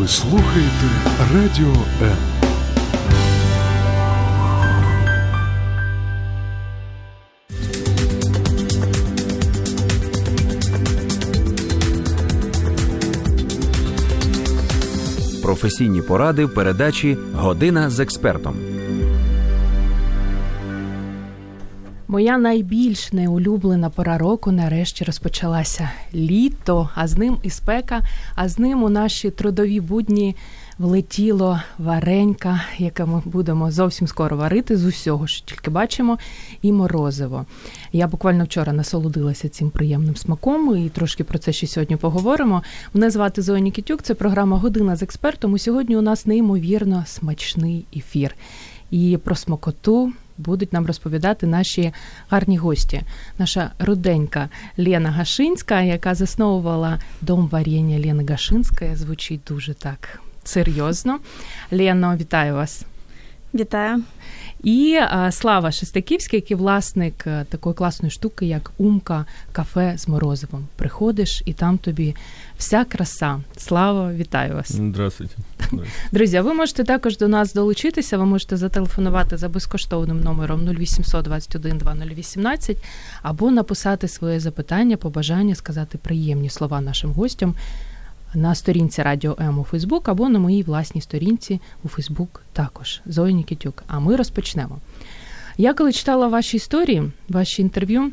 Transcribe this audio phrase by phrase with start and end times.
[0.00, 0.86] Ви слухаєте
[1.34, 2.16] Радіо М.
[15.42, 18.69] Професійні поради в передачі Година з експертом.
[22.10, 28.00] Моя найбільш неулюблена пора року нарешті розпочалася літо, а з ним і спека,
[28.34, 30.36] а з ним у наші трудові будні
[30.78, 36.18] влетіло варенька, яке ми будемо зовсім скоро варити з усього, що тільки бачимо,
[36.62, 37.46] і морозиво.
[37.92, 42.62] Я буквально вчора насолодилася цим приємним смаком і трошки про це ще сьогодні поговоримо.
[42.94, 45.56] Мене звати Зоя Нікітюк, це програма Година з експертом.
[45.56, 48.34] І сьогодні у нас неймовірно смачний ефір.
[48.90, 51.92] І про смакоту будуть нам розповідати наші
[52.28, 53.02] гарні гості.
[53.38, 61.18] Наша руденька Лена Гашинська, яка засновувала дом варення Лени Гашинської, звучить дуже так серйозно.
[61.70, 62.84] Лено, вітаю вас.
[63.54, 64.02] Вітаю.
[64.62, 70.68] І а, Слава Шестаківський, який власник а, такої класної штуки, як Умка кафе з морозивом.
[70.76, 72.16] Приходиш, і там тобі
[72.60, 73.40] вся краса.
[73.56, 74.72] Слава, вітаю вас.
[74.72, 75.34] Здравствуйте.
[76.12, 78.18] Друзі, а ви можете також до нас долучитися.
[78.18, 82.76] Ви можете зателефонувати за безкоштовним номером 0800 21 2018
[83.22, 87.54] або написати своє запитання, побажання, сказати приємні слова нашим гостям
[88.34, 93.32] на сторінці Радіо М у Фейсбук або на моїй власній сторінці у Фейсбук також Зоя
[93.32, 93.84] Нікітюк.
[93.86, 94.78] А ми розпочнемо.
[95.56, 98.12] Я коли читала ваші історії, ваші інтерв'ю,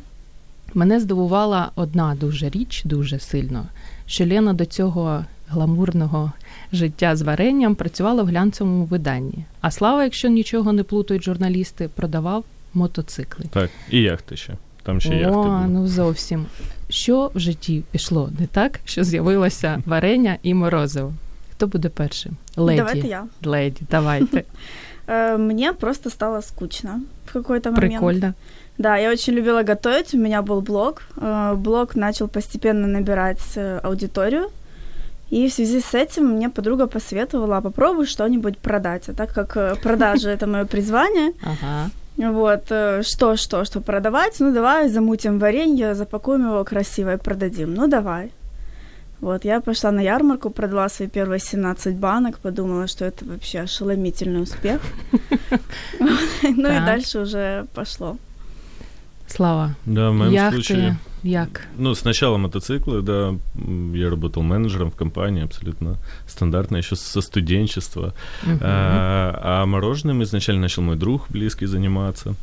[0.74, 3.66] мене здивувала одна дуже річ, дуже сильно,
[4.06, 6.32] що Лена до цього гламурного
[6.74, 9.46] життя з варенням працювала в глянцевому виданні.
[9.62, 12.44] А слава, якщо нічого не плутають журналісти, продавав
[12.74, 13.46] мотоцикли.
[13.50, 14.54] Так, і яхти ще.
[14.84, 15.68] Там ще О, яхти були.
[15.68, 16.46] ну зовсім.
[16.90, 21.14] Що в житті пішло не так, що з'явилося варення і морозиво?
[21.52, 22.38] Хто буде першим?
[22.56, 22.78] Леді.
[22.78, 23.26] Давайте я.
[23.44, 24.44] Леді, давайте.
[25.38, 27.92] Мне просто стало скучно в какой-то момент.
[27.92, 28.34] Прикольно.
[28.78, 31.02] Да, я очень любила готовить, у меня был блог.
[31.18, 34.52] Э, Блог начал постепенно набирать э, аудиторию.
[35.32, 39.10] И в связи с этим мне подруга посоветовала, попробуй что-нибудь продать.
[39.10, 41.34] А так как э, продажи– это мое призвание,
[42.18, 42.66] вот,
[43.06, 47.74] что, что, что продавать, ну давай замутим варенье, запакуем его красиво и продадим.
[47.74, 48.32] Ну давай.
[49.20, 54.44] Вот, я пошла на ярмарку, продала свои первые 17 банок, подумала, что это вообще ошеломительный
[54.44, 54.80] успех.
[56.44, 58.18] Ну и дальше уже пошло.
[59.28, 59.76] Слава.
[59.86, 60.56] Да, в моем Яхти.
[60.56, 60.98] случае...
[61.24, 61.68] Як?
[61.78, 63.36] Ну, сначала мотоциклы, да.
[63.94, 68.14] Я работал менеджером в компании, абсолютно стандартно, еще со студенчества.
[68.44, 68.60] Мгм.
[68.62, 72.36] А, а мороженым изначально начал мой друг близкий заниматься.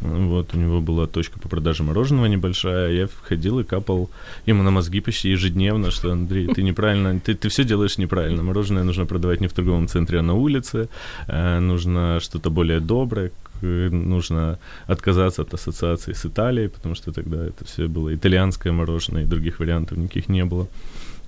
[0.00, 2.92] Вот, у него была точка по продаже мороженого небольшая.
[2.92, 4.08] Я входил и капал
[4.46, 8.42] ему на мозги почти ежедневно, что, Андрей, ты неправильно, ты, ты все делаешь неправильно.
[8.42, 10.88] Мороженое нужно продавать не в торговом центре, а на улице.
[11.26, 13.30] Э, нужно что-то более доброе,
[13.62, 19.26] нужно отказаться от ассоциации с Италией, потому что тогда это все было итальянское мороженое, и
[19.26, 20.66] других вариантов никаких не было.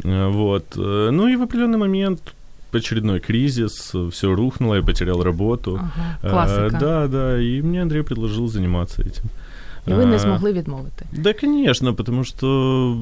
[0.05, 0.65] Э, Вот.
[0.77, 2.35] Э, Ну и в определенный момент
[2.73, 5.77] очередной кризис, все рухнуло, я потерял работу.
[5.77, 6.19] Ага.
[6.23, 6.79] Э, Класика.
[6.81, 9.25] Да, да, и мне Андрей предложил заниматься этим.
[9.87, 11.05] І ви не А, змогли відмовити.
[11.13, 12.47] Да, конечно, потому что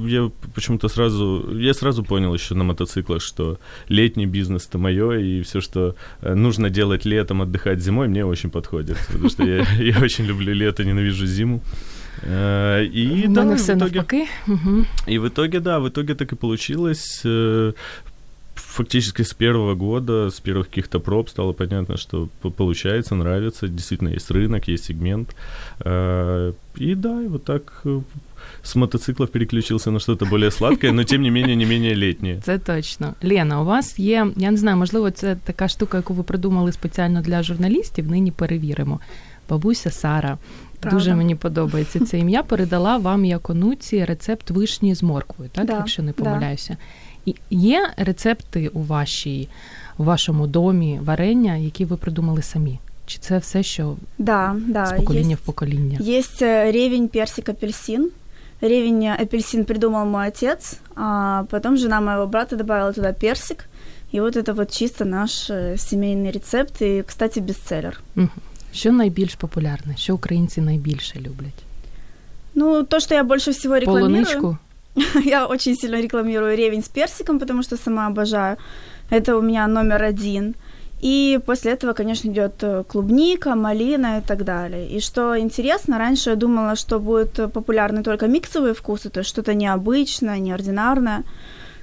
[0.08, 3.58] я почему-то сразу, я сразу понял еще на мотоциклах, что
[3.90, 8.50] летний бизнес это мое, и все, что э, нужно делать летом, отдыхать зимой, мне очень
[8.50, 11.60] подходит, потому что я, я очень люблю лето, ненавижу зиму.
[12.22, 14.26] Э, И У да, в итоге- навпаки.
[14.48, 14.84] Угу.
[15.12, 17.22] и в итоге, да, в итоге так и получилось.
[17.26, 17.72] Э,
[18.69, 24.09] Фактически с первого года, с первых каких-то проб стало понятно, что по- получается, нравится, действительно
[24.15, 25.35] есть рынок, есть сегмент.
[25.85, 28.01] Э, И да, и вот так э,
[28.63, 32.41] с мотоциклов переключился на что-то более сладкое, но тем не менее не менее летнее.
[32.43, 33.13] Це точно.
[33.23, 37.21] Лена, у вас є, я не знаю, можливо, це така штука, яку ви придумали спеціально
[37.21, 38.07] для журналістів.
[38.11, 38.99] Нині перевіримо.
[39.49, 40.37] Бабуся Сара.
[40.79, 40.97] Правда.
[40.97, 42.43] Дуже мені подобається це ім'я.
[42.43, 46.23] Передала вам як онуці рецепт вишні з морквою, так, Да, якщо не да.
[46.23, 46.77] помиляюся.
[47.08, 47.08] І
[47.49, 49.47] є рецепти у вашій,
[49.97, 52.79] у вашому домі варення, які ви придумали самі?
[53.05, 54.85] Чи це все, що Да, да.
[54.85, 55.99] з покоління есть- в покоління?
[56.01, 58.09] Есть э, ревень, персик, апельсин.
[58.61, 63.65] Ревень, э, апельсин придумал мой отец, а потом жена моего брата добавила туда персик.
[64.13, 67.99] И вот это вот чисто наш э, семейный рецепт и, кстати, бестселлер.
[68.15, 68.29] Мгм.
[68.73, 69.97] Що найбільш популярне?
[69.97, 71.63] Що українці найбільше люблять?
[72.55, 74.09] Ну, то, что я больше всего рекламирую...
[74.25, 74.57] Полуничку?
[75.24, 78.56] Я очень сильно рекламирую ревень с персиком, потому что сама обожаю.
[79.10, 80.54] Это у меня номер один.
[81.02, 84.86] И после этого, конечно, идет э, клубника, малина и так далее.
[84.86, 89.30] И что интересно, раньше я думала, что будут э, популярны только миксовые вкусы, то есть
[89.30, 91.24] что-то необычное, неординарное.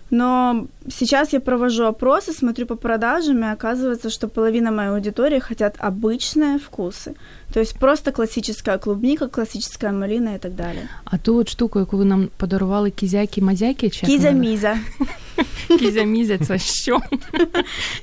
[0.10, 5.76] Но сейчас я провожу опросы, смотрю по продажам, и оказывается, что половина моей аудитории хотят
[5.80, 7.16] обычные вкусы.
[7.54, 10.80] То есть просто классическая клубника, классическая малина и так далі.
[11.06, 14.06] А ту от штуку, яку ви нам подарували кізяки-мазяки, чи
[15.39, 15.79] як вона?
[15.79, 15.79] Кізя-міза.
[15.79, 17.01] Кізя-мізя, це що?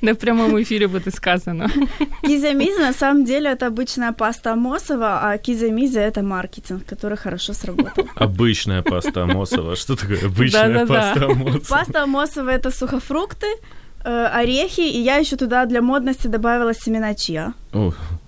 [0.02, 1.66] Не в прямому ефірі буде сказано.
[2.22, 8.04] Кизя-миза на самом деле это обычная паста Амосова, а кизя-миза это маркетинг, который хорошо сработал.
[8.16, 9.76] Обычная паста Амосова.
[9.76, 10.86] Что такое обычная Да-да-да.
[10.86, 11.58] паста Амосова?
[11.68, 13.46] Паста Амосова это сухофрукты,
[14.04, 17.52] э, орехи, и я еще туда для модности добавила семена чиа.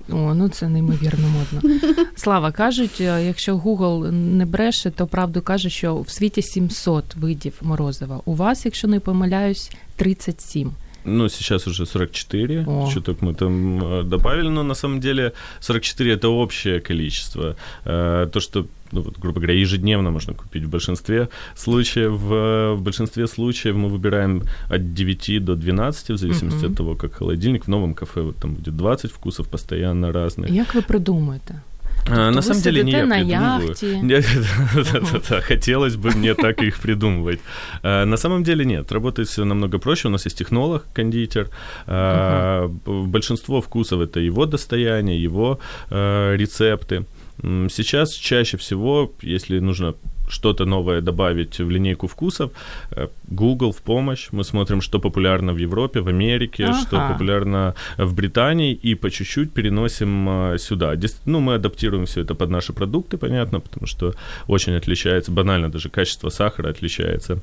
[0.10, 1.80] О, ну це неймовірно модно.
[2.16, 7.54] Слава кажуть, е, якщо Google не бреше, то правду каже, що в світі 700 видів
[7.62, 8.22] морозива.
[8.26, 10.72] У вас, якщо не помиляюсь, 37.
[11.08, 12.90] Ну, сейчас уже 44, О.
[12.94, 17.56] чуток мы там э, добавили, но на самом деле 44 это общее количество.
[17.86, 22.12] Э, То, что, ну, вот, грубо говоря, ежедневно можно купить в большинстве случаев.
[22.32, 26.72] э, В большинстве случаев мы выбираем от 9 до 12, в зависимости Мгм.
[26.72, 27.66] от того, как холодильник.
[27.68, 30.52] В новом кафе вот там будет 20 вкусов постоянно разных.
[30.52, 31.62] Як ви придумуєте?
[32.10, 33.68] А, на самом деле не я на придумываю.
[33.70, 35.42] яхте.
[35.42, 37.40] Хотелось бы мне так их придумывать.
[37.84, 40.08] А, На самом деле нет, работает все намного проще.
[40.08, 41.50] У нас есть технолог, кондитер.
[41.86, 45.60] А, Большинство вкусов это его достояние, его
[45.90, 47.06] рецепты.
[47.42, 49.94] Сейчас чаще всего, если нужно
[50.28, 52.52] что-то новое добавить в линейку вкусов,
[52.92, 54.28] э, Google в помощь.
[54.32, 57.14] Мы смотрим, что популярно в Европе, в Америке, что Ага.
[57.14, 60.94] популярно в Британии, и по чуть-чуть переносим э, сюда.
[61.26, 64.14] Ну, мы адаптируем все это под наши продукты, понятно, потому что
[64.48, 67.40] очень отличается, банально даже качество сахара отличается.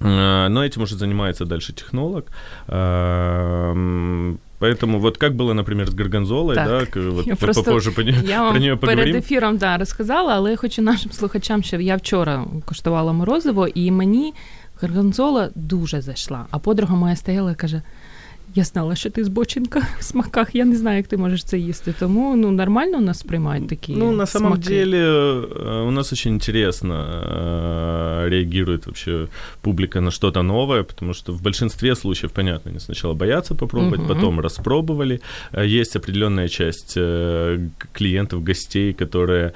[0.00, 2.26] Э, Но этим уже занимается дальше технолог.
[4.55, 6.67] Эм, Поэтому вот как было, например, с горгонзолой, Так.
[6.67, 9.15] да, к- вот Я по- просто- попозже по, не- Я про вам нее перед поговорим.
[9.15, 14.33] ефіром да, розказала, але я хочу нашим слухачам, що я вчора коштувала морозиво, і мені
[14.81, 16.45] горгонзола дуже зайшла.
[16.51, 17.81] А подруга моя стояла і каже:
[18.56, 20.54] я знала, що ти збочинка в смаках.
[20.54, 21.94] Я не знаю, як ти можеш це їсти.
[21.98, 23.92] Тому ну нормально у нас приймають такі.
[23.96, 24.68] Ну, на самом смаки.
[24.68, 29.26] деле, э, у нас очень интересно э, реагирует вообще
[29.60, 34.08] публика на что-то новое, потому что в большинстве случаев, понятно, они сначала боятся попробовать, Мгм.
[34.08, 35.20] потом распробовали.
[35.52, 36.94] Э, Есть определенная часть
[37.92, 39.52] клиентов, гостей, которые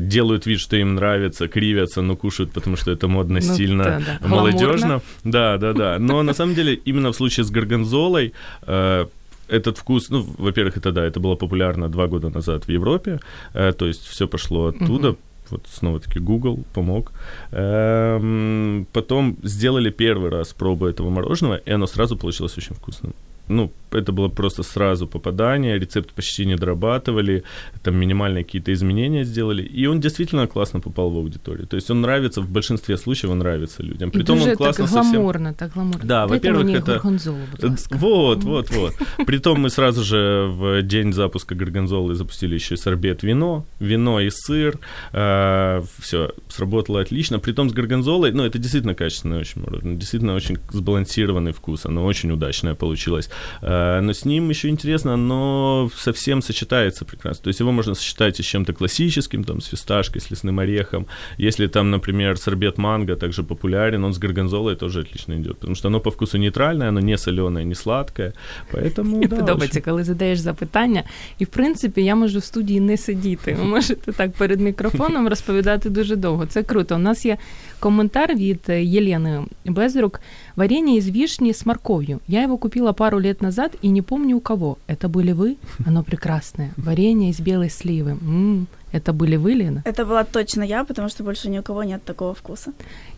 [0.00, 4.28] делают вид, что им нравится, кривятся, но кушают, потому что это модно, Ну, стильно, да-да.
[4.28, 4.86] молодежно.
[4.86, 5.00] Гламурно.
[5.24, 5.98] Да, да, да.
[5.98, 8.27] Но на самом деле, именно в случае с горгонзолой,
[8.62, 9.06] э,
[9.48, 13.18] этот вкус, ну, во-первых, это да, это было популярно два года назад в Европе,
[13.54, 15.16] э, то есть все пошло оттуда, Мгм.
[15.50, 17.12] вот снова-таки Google помог.
[17.52, 23.12] Эм, потом сделали первый раз пробу этого мороженого, и оно сразу получилось очень вкусным.
[23.48, 27.44] Ну, это было просто сразу попадание, рецепт почти не дорабатывали,
[27.82, 31.66] там минимальные какие-то изменения сделали, и он действительно классно попал в аудиторию.
[31.66, 34.10] То есть он нравится, в большинстве случаев он нравится людям.
[34.10, 35.14] Притом он классно так совсем...
[35.14, 36.04] гламурно, так гламурно.
[36.04, 37.96] Да, во-первых, это- горгонзолу, ласка.
[37.96, 38.94] Вот, вот, вот.
[39.26, 44.30] Притом мы сразу же в день запуска горгонзолы запустили еще и сорбет вино, вино и
[44.30, 44.78] сыр.
[45.10, 47.38] все, сработало отлично.
[47.38, 52.30] Притом с горгонзолой, ну, это действительно качественное очень мороженое, действительно очень сбалансированный вкус, оно очень
[52.30, 53.30] удачное получилось.
[53.61, 57.43] Э, но с ним еще интересно, оно совсем сочетается прекрасно.
[57.43, 61.05] То есть его можно сочетать и с чем-то классическим, там, с фисташкой, с лесным орехом.
[61.37, 65.87] Если там, например, сорбет манго также популярен, он с горгонзолой тоже отлично идет, потому что
[65.87, 68.33] оно по вкусу нейтральное, оно не соленое, не сладкое,
[68.73, 71.03] поэтому, Мені да, подобається, очень- коли задаєш запитання,
[71.39, 73.57] і в принципі я можу в студії не сидіти.
[73.59, 76.45] Ви можете так перед мікрофоном розповідати дуже довго.
[76.45, 76.95] Це круто.
[76.95, 77.37] У нас є
[77.79, 80.19] коментар від е, Єлени Безрук.
[80.55, 82.19] Варенье из вишни с морковью.
[82.27, 84.77] Я его купила пару лет назад и не помню у кого.
[84.87, 85.55] Это были вы?
[85.87, 86.69] Оно прекрасное.
[86.77, 88.11] Варенье из белой сливы.
[88.11, 89.81] М, Это были вы, Лена?
[89.85, 92.71] Это была точно я, потому что больше ни у кого нет такого вкуса.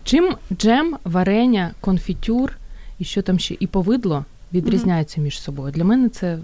[0.04, 2.58] Чим джем, варення, конфітюр
[3.00, 5.72] і що там ще і повидло відрізняються між собою?
[5.72, 6.38] Для мене це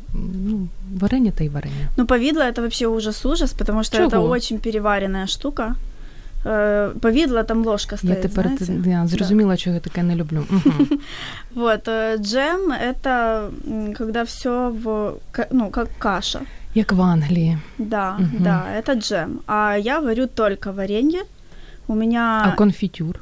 [0.48, 0.68] ну,
[1.00, 1.88] варення та й варення.
[1.98, 4.30] Ну, повидло это вообще ужас-ужас, потому что это Чего?
[4.30, 5.76] очень переваренная штука.
[6.46, 8.90] Э, Повидло там ложка стоит, Я тепер знаете?
[8.90, 10.46] я зрозуміла, чого я таке не люблю.
[10.50, 10.88] Мгм.
[11.56, 16.40] Вот, э, джем – это м, когда все в, ка- ну, как каша.
[16.76, 17.58] Як в Англії.
[17.78, 18.32] Да, Мгм.
[18.40, 19.40] да, это джем.
[19.48, 21.22] А я варю только варенье.
[21.88, 23.20] У меня А конфітюр.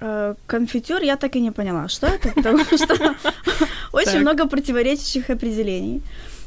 [0.00, 3.14] э, конфитюр я так и не поняла, что это, потому что
[3.92, 4.20] очень Так.
[4.22, 6.00] много противоречащих определений.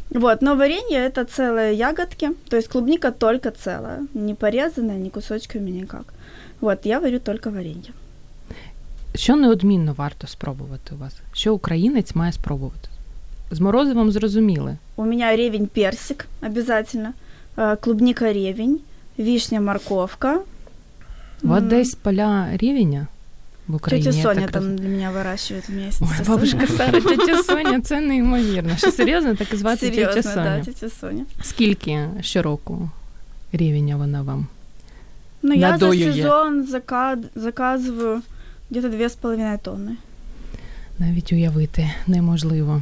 [0.10, 5.72] Вот, но варенье это целые ягодки, то есть клубника только целая, не порезанная, ни кусочками
[5.72, 6.13] никак.
[6.62, 7.91] Вот, я варю только варенье.
[9.15, 11.13] Що неодмінно варто спробувати у вас?
[11.34, 12.89] Що українець має спробувати?
[13.51, 14.77] З морозивом зрозуміли.
[14.96, 17.13] У меня ревень персик обязательно,
[17.58, 18.79] э, клубника ревень,
[19.17, 20.39] вишня морковка.
[21.44, 23.08] От М, десь поля рівня
[23.70, 24.05] в Україні.
[24.05, 24.79] Тетя я Соня так там розумію.
[24.89, 26.05] для меня выращивает вместе.
[26.05, 28.77] Ой, бабушка Сара, тетя Соня, це неймовірно.
[28.77, 30.58] Що серйозно так і звати тетя Серьезно, Соня?
[30.60, 31.25] да, тетя Соня.
[31.44, 32.89] Скільки щороку
[33.53, 34.48] рівня вона вам?
[35.41, 36.13] Ну, я за Надоює.
[36.13, 38.22] сезон зака- заказываю
[38.72, 39.91] где-то две с половиной тонны.
[41.00, 42.82] Навіть уявити неможливо.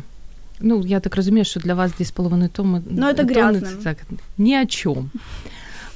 [0.59, 3.63] Ну, я так розумію, що для вас 2,5 тонни, Ну, це тонни грязним.
[3.63, 3.97] це так,
[4.37, 5.05] ні о чому.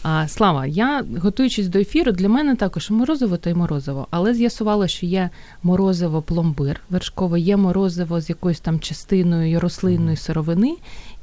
[0.03, 4.87] А, Слава, я готуючись до ефіру, для мене також морозиво то й морозиво, але з'ясувала,
[4.87, 5.29] що є
[5.63, 10.75] морозиво пломбир вершкове, є морозиво з якоюсь там частиною рослинної сировини,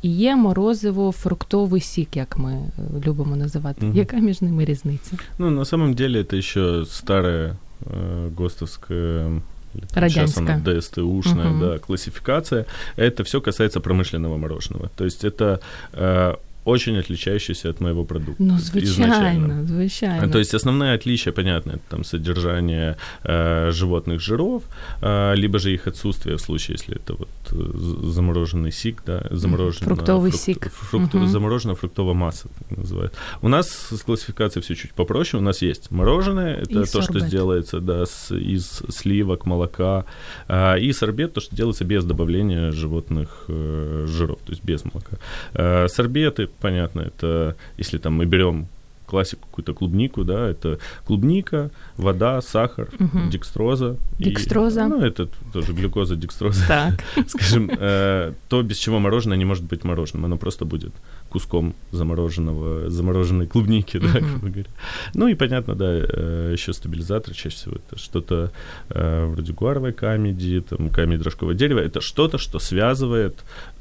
[0.03, 2.69] і є морозиво фруктовий сік, як ми е,
[3.07, 3.87] любимо називати.
[3.87, 3.97] Мгм.
[3.97, 5.17] Яка між ними різниця?
[5.39, 9.27] Ну, на самом деле, это еще старая э, ГОСТовская
[9.75, 10.47] или там Радянская.
[10.47, 11.61] Сейчас она ДСТУшная, Мгм.
[11.61, 12.65] да, классификация.
[12.97, 14.89] Это все касается промышленного мороженого.
[14.97, 15.59] То есть это
[15.93, 16.35] э,
[16.66, 18.44] очень отличающийся от моего продукта.
[18.44, 18.84] Ну, изначально.
[18.84, 20.24] звичайно, звичайно.
[20.26, 24.64] А, То есть основное отличие, понятно, это там содержание э, животных жиров,
[25.02, 29.86] э, либо же их отсутствие в случае, если это вот э, замороженный сик, да, замороженная
[29.96, 30.72] Фруктовый фрукт- сик.
[30.72, 31.28] фрукт- Мгм.
[31.28, 33.14] замороженная фруктовая масса, так называют.
[33.42, 35.42] У нас с классификацией все чуть попроще.
[35.42, 37.24] У нас есть мороженое, это И то, что сорбет.
[37.24, 40.06] сделается да, с, из сливок, молока,
[40.48, 45.18] а, и сорбет, то, что делается без добавления животных э, жиров, то есть без молока.
[45.54, 48.68] Э, сорбеты, понятно, это если там мы берем
[49.06, 53.32] классику какую-то клубнику, да, это клубника, вода, сахар, Мгм.
[53.32, 53.96] декстроза.
[54.20, 54.86] и- Декстроза.
[54.88, 56.64] ну, это тоже глюкоза, декстроза.
[56.68, 57.04] Так.
[57.28, 60.26] Скажем, э, то, без чего мороженое не может быть мороженым.
[60.26, 60.92] Оно просто будет
[61.30, 64.30] куском замороженного, замороженной клубники, да, Мгм.
[64.30, 64.70] грубо говоря.
[65.16, 68.52] Ну и понятно, да, э, еще стабилизатор чаще всего это что-то
[68.90, 71.80] э, вроде гуаровой камеди, там, камеди дрожкового дерева.
[71.80, 73.34] Это что-то, что связывает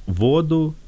[0.07, 0.75] воду,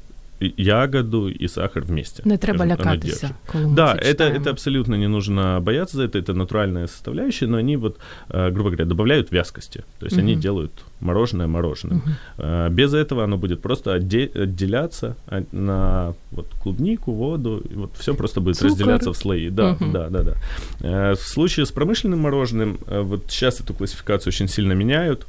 [0.57, 2.23] ягоду и сахар вместе.
[2.25, 3.37] Не треба скажем, оно лякатися, держит.
[3.51, 7.47] коли ми Да, це это, это абсолютно не нужно бояться за это, это натуральная составляющая,
[7.51, 9.83] но они вот, э, грубо говоря, добавляют вязкости.
[9.99, 10.41] То есть они Мгм.
[10.41, 10.71] делают
[11.01, 12.01] мороженое мороженым.
[12.37, 18.13] Э, Без этого оно будет просто отде- отделяться от- на вот клубнику, воду, вот все
[18.13, 18.71] просто будет Цукор.
[18.71, 19.49] разделяться в слои.
[19.49, 19.91] Да, Мгм.
[19.91, 20.33] да, да, да.
[20.81, 25.25] Э, В случае с промышленным мороженым, вот сейчас эту классификацию очень сильно меняют,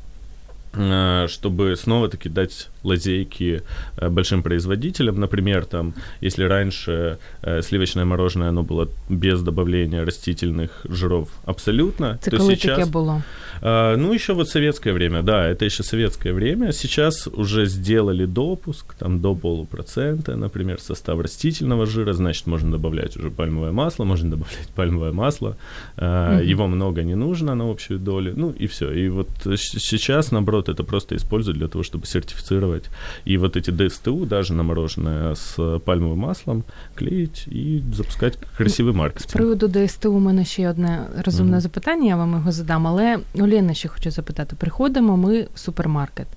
[1.28, 3.62] чтобы снова-таки дать лазейки
[3.96, 5.20] э, большим производителям.
[5.20, 12.30] Например, там, если раньше э, сливочное мороженое, оно было без добавления растительных жиров абсолютно, Це
[12.30, 12.78] то коли сейчас...
[12.78, 13.22] таке було?
[13.62, 16.72] Ну, еще вот советское время, да, это еще советское время.
[16.72, 23.30] Сейчас уже сделали допуск, там до полупроцента, например, состав растительного жира, значит, можно добавлять уже
[23.30, 25.56] пальмовое масло, можно добавлять пальмовое масло.
[25.96, 26.50] Мгм.
[26.50, 28.92] Его много не нужно на общую долю, ну и все.
[28.92, 32.83] И вот сейчас, наоборот, это просто используют для того, чтобы сертифицировать.
[33.27, 36.63] И вот эти ДСТУ, даже на мороженое с пальмовым маслом,
[36.95, 39.33] клеить и запускать красивый З маркетинг.
[39.33, 41.61] приводу ДСТУ у мене ще одне розумне Мгм.
[41.61, 44.55] запитання, я вам його задам, але Олена ще хочу запитати.
[44.59, 46.27] Приходимо ми в супермаркет.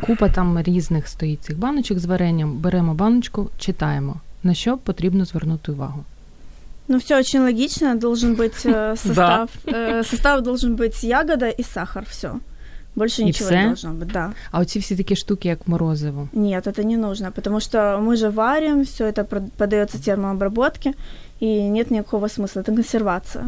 [0.00, 2.56] Купа там різних стоїть цих баночок з варенням.
[2.56, 4.16] Беремо баночку, читаємо.
[4.42, 6.04] На що потрібно звернути увагу?
[6.88, 7.94] Ну, все очень логично.
[7.94, 9.50] Должен быть э, состав.
[9.66, 12.04] э, состав должен быть ягода и сахар.
[12.10, 12.30] Все.
[12.94, 13.56] Больше И ничего всё?
[13.56, 14.32] не должно быть, да.
[14.50, 16.28] А оці всі такі штуки, як морозиво.
[16.32, 20.92] Нет, это не нужно, потому что мы же варим, все это прод- подается термообработке,
[21.42, 22.62] и нет никакого смысла.
[22.62, 23.44] Это консервация.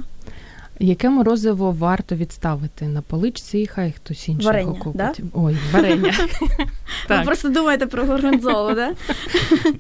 [0.83, 4.97] Яке морозиво варто відставити на поличці, і хай хтось інший Варення, його купить?
[4.97, 5.13] да?
[5.35, 6.15] Ой, варення.
[6.51, 6.67] Ви
[7.09, 8.93] так, просто думаєте про горгонзолу, да?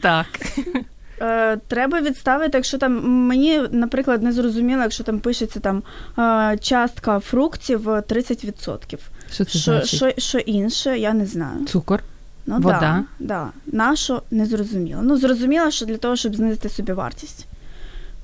[0.00, 0.26] так.
[1.20, 5.82] Е, треба відставити, якщо там мені, наприклад, не зрозуміло, якщо там пишеться там
[6.18, 8.98] е, частка фруктів е, 30%.
[9.32, 9.94] Що це Що, значить?
[9.94, 11.66] що, що інше, я не знаю.
[11.66, 12.02] Цукор.
[12.46, 12.80] Ну, Вода?
[12.80, 13.48] Да, да.
[13.66, 15.00] Нащо не зрозуміло.
[15.02, 17.46] Ну, зрозуміло, що для того, щоб знизити собі вартість.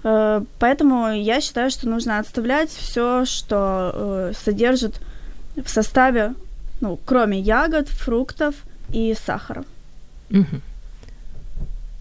[0.04, 5.00] Э, Поэтому я считаю, что нужно отставлять все, что э, содержит
[5.56, 6.34] в составе,
[6.80, 8.54] ну, кроме ягод, фруктов
[8.94, 9.64] и сахара.
[10.30, 10.60] Угу.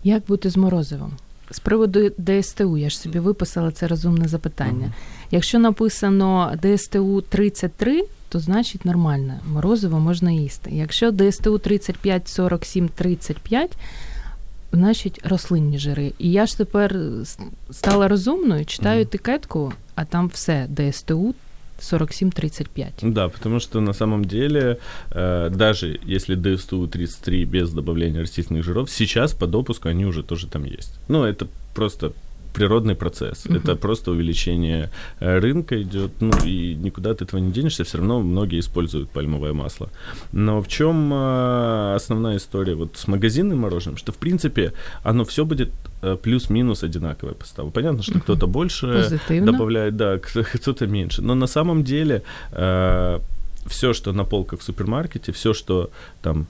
[0.05, 1.13] Як бути з морозивом?
[1.51, 4.87] З приводу ДСТУ, я ж собі виписала це розумне запитання.
[4.87, 4.93] Мгм.
[5.31, 10.71] Якщо написано ДСТУ 33, то значить нормально, морозиво можна їсти.
[10.71, 13.77] Якщо ДСТУ 35, 47, 35,
[14.73, 16.13] значить рослинні жири.
[16.19, 16.97] І я ж тепер
[17.71, 21.35] стала розумною, читаю етикетку, а там все ДСТУ
[21.81, 23.13] 47-35.
[23.13, 24.79] Да, потому что на самом деле,
[25.11, 30.47] э, даже если ДСТУ 33 без добавления растительных жиров, сейчас по допуску они уже тоже
[30.47, 30.95] там есть.
[31.09, 32.13] Ну, это просто
[32.53, 33.47] природный процесс.
[33.47, 33.55] Угу.
[33.55, 34.91] Это просто увеличение
[35.21, 39.53] э, рынка идет, ну и никуда от этого не денешься, все равно многие используют пальмовое
[39.53, 39.89] масло.
[40.33, 45.45] Но в чем э, основная история вот с магазинным мороженым, что в принципе оно все
[45.45, 45.71] будет
[46.03, 47.73] э, плюс-минус одинаковое поставлено.
[47.73, 48.21] Понятно, что угу.
[48.21, 49.53] кто-то больше Позитивно.
[49.53, 50.19] добавляет, да,
[50.55, 51.23] кто-то меньше.
[51.23, 52.23] Но на самом деле
[53.67, 55.91] все, что на полках в супермаркете, все, что
[56.23, 56.47] там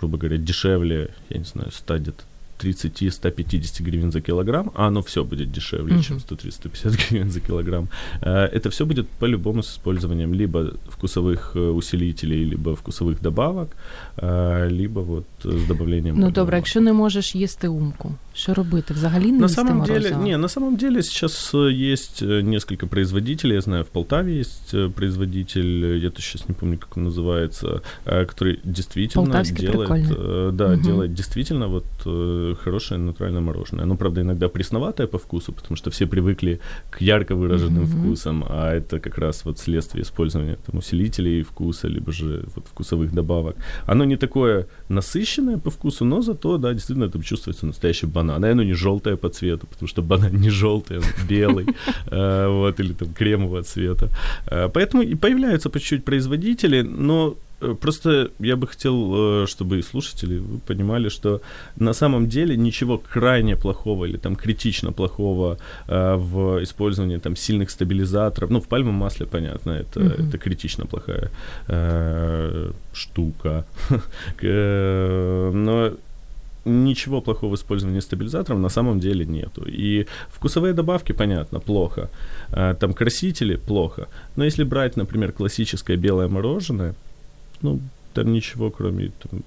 [0.00, 2.24] грубо говоря, дешевле, я не знаю, 100 где-то
[2.64, 6.02] 30-150 гривен за килограмм, а оно все будет дешевле, uh-huh.
[6.02, 7.88] чем 130-150 гривен за килограмм,
[8.22, 13.68] э, это все будет по-любому с использованием либо вкусовых э, усилителей, либо вкусових добавок,
[14.16, 16.18] э, либо вот с добавлением.
[16.18, 18.94] Ну добре, якщо не можеш їсти умку, що робити?
[18.94, 23.84] Взагалі не на самом деле, не, на самом деле сейчас есть несколько производителей, я знаю,
[23.84, 29.66] в Полтаве есть производитель, я то сейчас не помню, как он называется, который действительно Полтавский
[29.66, 30.52] делает, прикольно.
[30.52, 30.82] да, угу.
[30.82, 31.84] делает действительно вот
[32.54, 33.84] хорошее натуральное мороженое.
[33.84, 38.00] Оно, правда, иногда пресноватое по вкусу, потому что все привыкли к ярко выраженным mm-hmm.
[38.00, 43.12] вкусам, а это как раз вот следствие использования там, усилителей вкуса, либо же вот вкусовых
[43.12, 43.56] добавок.
[43.86, 48.44] Оно не такое насыщенное по вкусу, но зато, да, действительно там чувствуется настоящий банан.
[48.44, 51.66] И оно не желтое по цвету, потому что банан не желтый, он белый,
[52.10, 54.08] э, вот, или там кремового цвета.
[54.46, 59.82] Э, поэтому и появляются по чуть-чуть производители, но просто я бы хотел, э, чтобы и
[59.82, 61.40] слушатели вы понимали, что
[61.76, 67.70] на самом деле ничего крайне плохого или там критично плохого э, в использовании там сильных
[67.70, 70.28] стабилизаторов, ну в пальмовом масле понятно, это, mm-hmm.
[70.28, 71.30] это критично плохая
[71.68, 73.64] э, штука,
[74.42, 75.92] но
[76.64, 79.64] ничего плохого в использовании стабилизаторов на самом деле нету.
[79.66, 82.10] И вкусовые добавки, понятно, плохо.
[82.50, 84.08] Там красители плохо.
[84.36, 86.94] Но если брать, например, классическое белое мороженое,
[87.62, 87.80] ну,
[88.14, 89.42] там ничего, кроме там,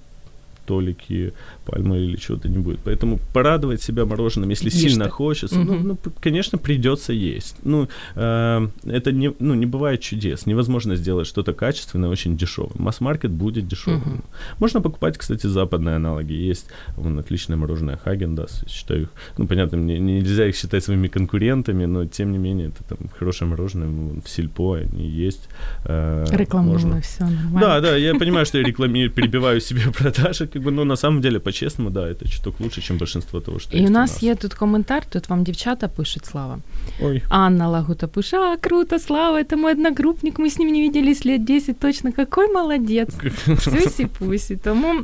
[0.66, 1.32] толики,
[1.64, 2.80] пальмы или чего-то не будет.
[2.84, 5.10] Поэтому порадовать себя мороженым, если Ешь сильно ты.
[5.10, 5.72] хочется, угу.
[5.72, 7.56] ну, ну, конечно, придется есть.
[7.64, 10.46] Ну, э, это не, ну, не бывает чудес.
[10.46, 12.72] Невозможно сделать что-то качественное очень дешевым.
[12.78, 14.00] Масс-маркет будет дешевым.
[14.00, 14.22] Угу.
[14.58, 16.32] Можно покупать, кстати, западные аналоги.
[16.32, 16.66] Есть
[16.96, 18.64] вон, отличное мороженое Хагендас.
[18.68, 22.96] Считаю их, ну, понятно, мне нельзя их считать своими конкурентами, но тем не менее, это
[22.96, 23.88] там хорошее мороженое
[24.24, 25.48] в Сельпо, они есть.
[25.84, 27.60] Э, Рекламную все нормально.
[27.60, 31.21] Да, да, я понимаю, что я рекламирую, перебиваю себе продажи, как бы, но на самом
[31.21, 34.23] деле, по-честному, да, это чуток лучше, чем большинство того, что И у нас, у нас
[34.23, 36.59] є тут коментар, тут вам дівчата пишуть, Слава.
[37.01, 37.23] Ой.
[37.29, 41.45] Анна Лагута пишет, а, круто, Слава, это мой одногруппник, мы с ним не виделись лет
[41.45, 43.09] 10 точно, какой молодец.
[43.47, 45.03] Сюсі-пусі, тому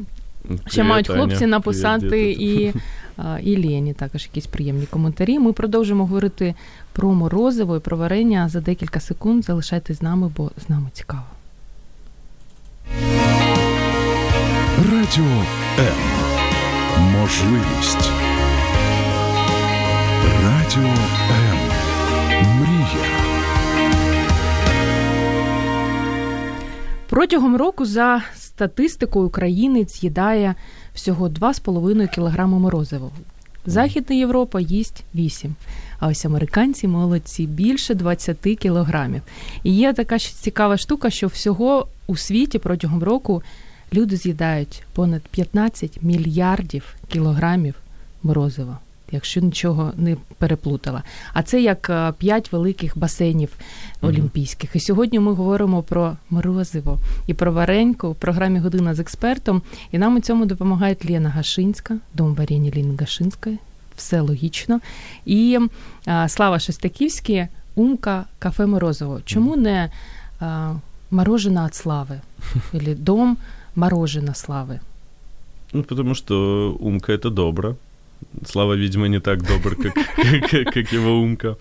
[0.68, 2.74] ще мають хлопці написати і,
[3.42, 5.40] і Лені також якісь приємні коментарі.
[5.40, 6.56] Ми продовжимо говорити
[6.94, 9.46] про морозиво і про варення за декілька секунд.
[9.46, 11.26] Залишайтесь з нами, бо з нами цікаво.
[14.81, 15.25] Радіо
[15.79, 15.95] М.
[17.01, 18.11] Можливість.
[20.45, 20.91] Радіо
[21.31, 21.59] М.
[22.61, 23.07] Мрія.
[27.09, 30.55] Протягом року за статистикою українець з'їдає
[30.95, 33.11] всього 2,5 кг морозиву.
[33.67, 35.55] Західна Європа їсть 8,
[35.99, 39.23] а ось американці молодці більше 20 кілограмів.
[39.63, 43.43] І є така цікава штука, що всього у світі протягом року
[43.95, 47.75] люди з'їдають понад 15 мільярдів кілограмів
[48.23, 48.79] морозива,
[49.13, 51.03] якщо нічого не переплутала.
[51.33, 53.51] А це як 5 е, великих басейнів
[54.03, 54.77] олімпійських.
[54.77, 59.63] І сьогодні ми говоримо про морозиво і про вареньку в програмі Година з експертом.
[59.93, 63.59] І нам у цьому допомагає Лена Гашинська, дом варення Ліни Гашинської.
[63.97, 64.81] Все логічно.
[65.27, 65.59] І
[66.07, 69.21] а, Слава Шестаківський, Умка, кафе Морозиво.
[69.25, 69.91] Чому не
[70.41, 70.73] а,
[71.11, 72.21] морожена від слави?
[72.75, 73.37] Или дом
[73.75, 74.81] морожена славы?
[75.73, 77.77] Ну, потому что умка это добро.
[78.47, 79.95] Слава, видимо, не так добр, как,
[80.51, 81.57] как, как его умка.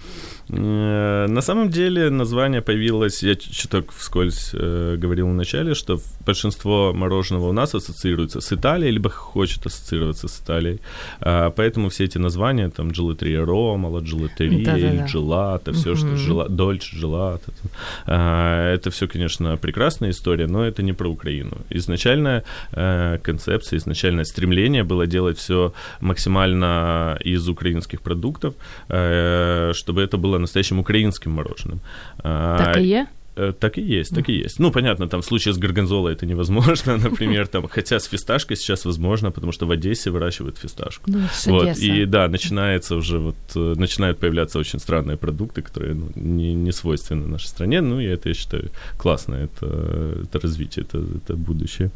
[0.51, 6.93] Э, на самом деле название появилось, я чуток вскользь э, говорил в начале, что большинство
[6.93, 10.79] мороженого у нас ассоциируется с Италией, либо хочет ассоциироваться с Италией.
[11.21, 17.51] А, поэтому все эти названия, там, джелатерия Рома, джелатерия, джелата, все, что жела, дольче, джелата,
[18.05, 21.57] а, это все, конечно, прекрасная история, но это не про Украину.
[21.69, 28.53] Изначальная э, концепция, изначальное стремление было делать все максимально из украинских продуктов,
[28.88, 31.80] чтобы это было настоящим украинским мороженым.
[32.23, 33.08] Так и є?
[33.39, 34.60] Э, так и есть, так и есть.
[34.60, 38.86] Ну, понятно, там в случае с горгонзолой это невозможно, например, там, хотя с фисташкой сейчас
[38.86, 41.12] возможно, потому что в Одессе выращивают фисташку.
[41.12, 46.10] Ну, Вот, и да, начинается уже вот, э, начинают появляться очень странные продукты, которые ну,
[46.15, 49.65] не, не свойственны нашей стране, ну, и это, я считаю, классно, это,
[50.23, 51.89] это развитие, это, это будущее.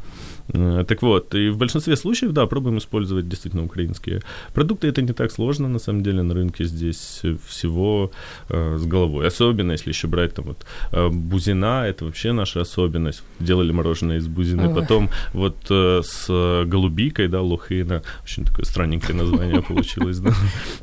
[0.49, 4.21] Э, Так вот, и в большинстве случаев, да, пробуем использовать действительно украинские
[4.53, 4.87] продукты.
[4.87, 8.11] Это не так сложно, на самом деле, на рынке здесь всего
[8.49, 9.27] э, с головой.
[9.27, 13.23] Особенно, если еще брать там вот э, бузина, это вообще наша особенность.
[13.39, 14.67] Делали мороженое из бузины.
[14.67, 14.75] Ой.
[14.75, 20.31] Потом вот э, с голубикой, да, лохина, очень такое странненькое название получилось, да.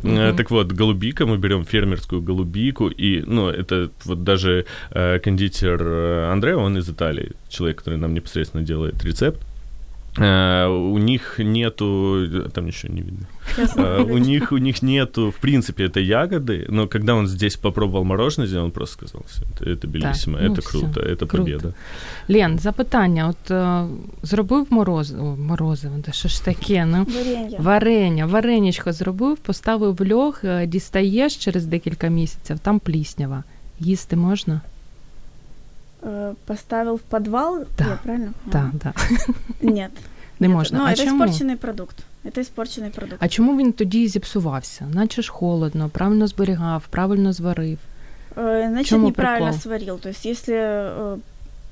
[0.03, 5.83] Э, Так вот, голубика, мы берем фермерскую голубику, и, ну, это вот даже э, кондитер
[6.33, 9.40] Андреа, он из Италии, человек, который нам непосредственно делает рецепт,
[10.19, 13.25] у них нету, там ничего не видно.
[13.77, 18.05] Э, У них у них нету, в принципе, это ягоды, но когда он здесь попробовал
[18.05, 21.38] мороженое, сделал, он просто сказал, все, это, это белиссимо, ну это всё, круто, это круто.
[21.38, 21.73] победа.
[22.29, 23.86] Лен, запитання: от е,
[24.23, 26.86] зробив морозиво, морозиво, та що ж таке?
[26.86, 27.58] Ну, Варенье.
[27.60, 33.43] варення, вареничко зробив, поставив в льох, е, дістаєш через декілька місяців, там пліснява.
[33.79, 34.62] Їсти можна?
[36.01, 37.86] Э, Поставил в подвал, Да.
[37.86, 38.34] я правильно?
[38.51, 38.79] Так, поняла?
[38.84, 38.95] так.
[39.62, 39.91] Нет.
[40.39, 40.58] Не нет.
[40.58, 40.77] можна.
[40.79, 41.25] Ну, а это чому?
[41.25, 41.95] испорченный продукт.
[42.25, 43.17] Это испорченный продукт.
[43.19, 44.86] А чому він тоді зіпсувався?
[44.93, 47.77] Наче ж холодно, правильно зберігав, правильно зварив.
[48.36, 49.62] Э, Значит, чему неправильно прикол?
[49.62, 49.99] сварил.
[49.99, 51.17] То есть, если э,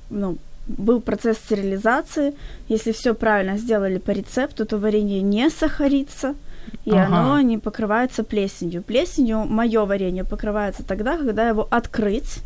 [0.09, 2.33] ну, был процесс стерилизации,
[2.69, 6.33] если все правильно сделали по рецепту, то варенье не сахарится,
[6.86, 7.17] и Ага.
[7.17, 8.81] оно не покрывается плесенью.
[8.81, 12.39] Плесенью мое варенье покрывается тогда, когда его открыть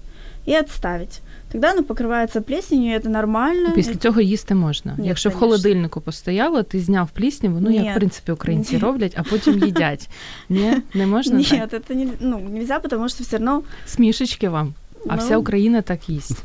[0.47, 1.21] и отставить.
[1.51, 3.71] Тогда оно покрывается плесенью, и это нормально.
[3.75, 4.95] Після Это- цього їсти можна.
[4.97, 5.47] Ні, Якщо в конечно.
[5.47, 7.91] холодильнику постояло, ти зняв плісняву, ну як Ні.
[7.91, 8.81] в принципі українці Ні.
[8.81, 10.09] роблять, а потім їдять.
[10.49, 11.73] Ні, не можна Нет, так?
[11.73, 13.61] это не, ну, нельзя, потому что все равно...
[13.85, 14.73] Смішечки вам.
[15.07, 16.43] А ну, вся Україна так їсть.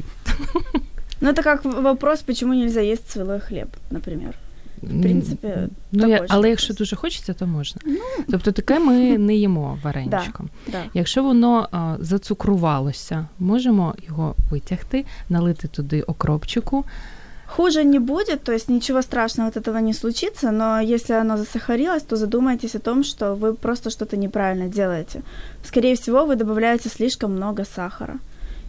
[1.21, 4.35] Ну, это как в- вопрос, почему нельзя есть свилой хлеб, например.
[4.83, 6.51] В принципе, ну, я, також але вопрос.
[6.51, 7.81] якщо дуже хочеться, то можна.
[8.31, 10.49] Тобто таке ми не їмо вареничком.
[10.67, 10.83] Да.
[10.95, 16.85] Якщо воно а, зацукрувалося, можемо його витягти, налити туди окропчику.
[17.47, 22.03] Хуже не будет, то есть ничего страшного от этого не случится, но если оно засахарилось,
[22.03, 25.21] то задумайтесь о том, что вы просто что-то неправильно делаете.
[25.63, 28.15] Скорее всего, вы добавляете слишком много сахара.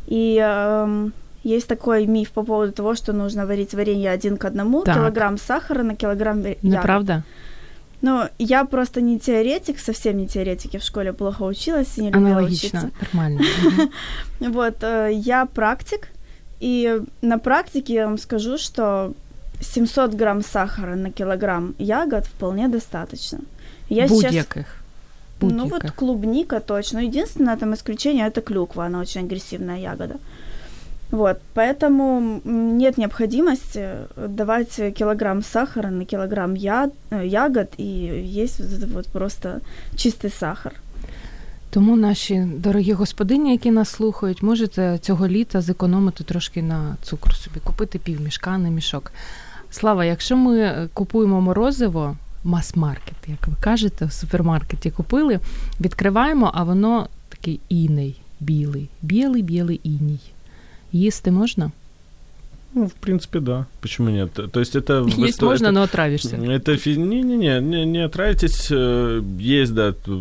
[0.07, 1.13] И эм,
[1.48, 4.96] есть такой миф по поводу того, что нужно варить варенье один к одному, Так.
[4.96, 6.62] килограмм сахара на килограмм ягод.
[6.62, 7.22] Неправда?
[8.02, 12.10] Ну, я просто не теоретик, совсем не теоретик, я в школе плохо училась и не
[12.10, 12.90] любила Аналогічно, учиться.
[13.00, 13.40] нормально.
[14.40, 16.08] Вот, э, я практик,
[16.60, 19.12] и на практике я вам скажу, что
[19.60, 23.38] 700 грамм сахара на килограмм ягод вполне достаточно.
[23.88, 24.22] Я сейчас...
[24.22, 24.66] Будь-яких.
[25.40, 26.98] Ну вот клубника точно.
[26.98, 30.16] Единственное там исключение это клюква, она очень агрессивная ягода.
[31.11, 33.89] Вот, поэтому м, нет необходимости
[34.27, 37.83] давать килограмм сахара на килограмм я- э, ягод и
[38.43, 39.59] есть вот это вот просто
[39.95, 40.73] чистый сахар.
[41.69, 47.59] Тому наші дорогі господині, які нас слухають, можете цього літа зекономити трошки на цукру собі,
[47.63, 49.11] купити півмішка, не мішок.
[49.71, 55.39] Слава, якщо ми е, купуємо морозиво, мас-маркет, як ви кажете, в супермаркеті купили,
[55.81, 60.19] відкриваємо, а воно такий іней, білий, білий, білий іній.
[60.91, 61.71] Їсти можна?
[62.75, 63.65] Ну, в принципе, да.
[63.79, 64.31] Почему нет?
[64.51, 65.01] То есть это...
[65.03, 66.37] в Їсть исто- можна, это- але отравишся.
[66.37, 68.71] Это фи- не-не-не, не, не отравитесь.
[68.71, 70.11] э, Есть, да, т-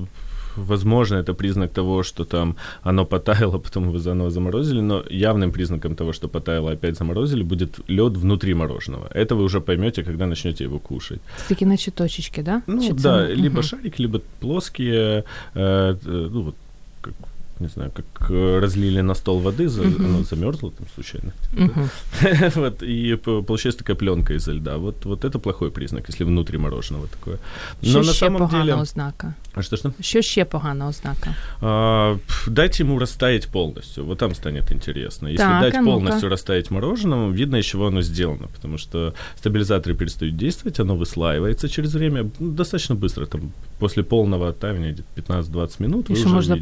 [0.56, 5.94] возможно, это признак того, что там оно потаяло, потом его заново заморозили, но явным признаком
[5.94, 9.08] того, что потаяло, опять заморозили, будет лед внутри мороженого.
[9.14, 11.20] Это вы уже поймете, когда начнете его кушать.
[11.36, 12.62] Це такі наче точечки, да?
[12.66, 13.42] Ну Чи це- да, Мгм.
[13.42, 15.22] либо шарик, либо плоские,
[15.56, 16.54] э, э, ну вот,
[17.00, 17.14] как,
[17.59, 20.05] не знаю, как э, разлили на стол воды, за- Мгм.
[20.05, 21.31] оно замерзло там случайно.
[21.53, 21.89] Мгм.
[22.55, 23.15] вот, и
[23.47, 24.77] получается такая пленка изо льда.
[24.77, 27.37] Вот, вот это плохой признак, если внутри мороженого такое.
[27.81, 28.73] Но Що на ще самом деле...
[28.75, 29.33] ознака?
[29.53, 29.91] А что что?
[30.01, 31.35] Що ще погана ознака?
[31.61, 32.17] А,
[32.47, 35.27] дайте ему растаять полностью, вот там станет интересно.
[35.29, 39.95] Если Так, дать а полностью растаять мороженому, видно, из чего оно сделано, потому что стабилизаторы
[39.95, 43.41] перестают действовать, оно выслаивается через время ну, достаточно быстро, там
[43.79, 46.09] после полного оттаивания где-то 15-20 минут.
[46.09, 46.57] Вы що уже можна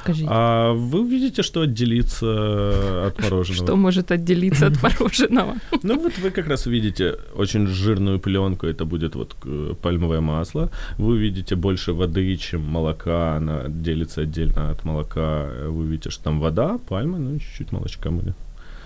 [0.00, 0.26] розкажіть.
[0.30, 3.66] А вы увидите, что отделится от мороженого.
[3.66, 5.54] Что может отделиться от мороженого?
[5.82, 10.68] Ну вот вы как раз увидите очень жирную пленку, это будет вот э, пальмовое масло.
[10.98, 15.48] Вы увидите больше воды, чем молока, она делится отдельно от молока.
[15.68, 18.34] Вы увидите, что там вода, пальма, ну чуть-чуть молочка будет.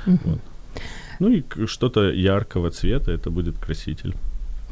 [0.07, 0.41] Вот.
[1.21, 4.15] Ну и что-то яркого цвета, это будет краситель.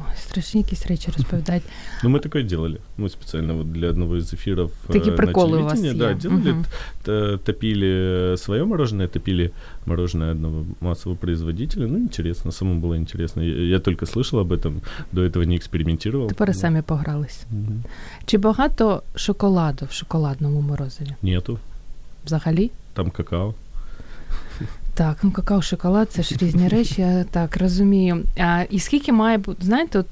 [0.02, 1.64] Ой, страшні якісь речі розповідають.
[2.04, 2.78] Ну, мы такое делали.
[3.00, 6.10] Мы специально вот для одного из эфиров Такие э, приколы на у вас телевидении, да,
[6.12, 6.22] есть.
[6.22, 6.66] делали, Мгм.
[7.04, 9.52] т- топили свое мороженое, топили
[9.86, 11.88] мороженое одного массового производителя.
[11.88, 13.42] Ну, интересно, самому было интересно.
[13.44, 14.74] Я, я только слышал об этом,
[15.12, 16.28] до этого не экспериментировал.
[16.28, 16.60] Тепер і Да.
[16.60, 17.46] самі погрались.
[17.52, 17.84] Мгм.
[18.26, 21.16] Чи багато шоколаду в шоколадному морозиві?
[21.22, 21.60] Нету.
[22.26, 22.72] Взагалі?
[22.94, 23.54] Там какао.
[24.95, 28.25] Так, ну какао, шоколад це ж різні речі, я так розумію.
[28.39, 30.07] А, і скільки має бути, знаєте, от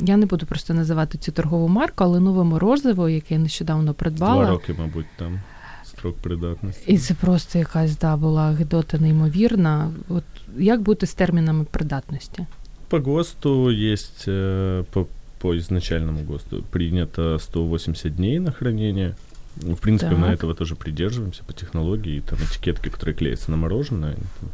[0.00, 4.50] я не буду просто називати цю торгову марку, але нове морозиво, яке я нещодавно Два
[4.50, 5.40] роки, мабуть, там
[5.84, 6.92] строк придатності.
[6.92, 9.90] І це просто якась да, була гидота неймовірна.
[10.08, 10.24] От
[10.58, 12.46] як бути з термінами придатності?
[12.88, 15.06] По ГОСТу есть, э, по,
[15.38, 19.14] по изначальному ГОСТу принято 180 дней на хранение.
[19.56, 20.34] Ну, В принципе, мы Так.
[20.34, 22.16] этого тоже придерживаемся по технологии.
[22.16, 24.50] И Там этикетки, которые клеятся на мороженое, там,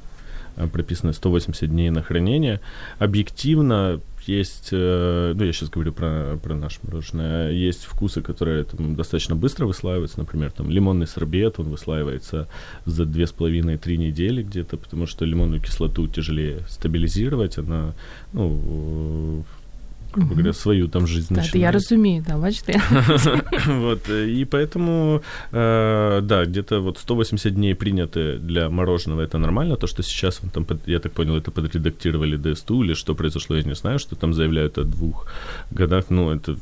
[0.57, 2.61] э, прописано 180 дней на хранение.
[2.99, 8.97] Объективно есть, э, ну я сейчас говорю про, про наше мороженое, есть вкусы, которые там,
[8.97, 10.19] достаточно быстро высваиваются.
[10.19, 12.49] Например, там лимонный сорбет, он высваивается
[12.85, 17.95] за 2,5-3 недели где-то, потому что лимонную кислоту тяжелее стабилизировать, она,
[18.33, 19.45] ну,
[20.17, 21.75] грубо говоря, свою там жизнь я начинает.
[21.75, 22.81] розумію, да, бачите.
[23.67, 29.77] Вот, и поэтому, э, да, где-то вот 180 дней приняты для мороженого, это нормально.
[29.77, 33.75] То, что сейчас, там, я так понял, это подредактировали ДСТУ или что произошло, я не
[33.75, 35.27] знаю, что там заявляют о двух
[35.71, 36.57] годах, ну, это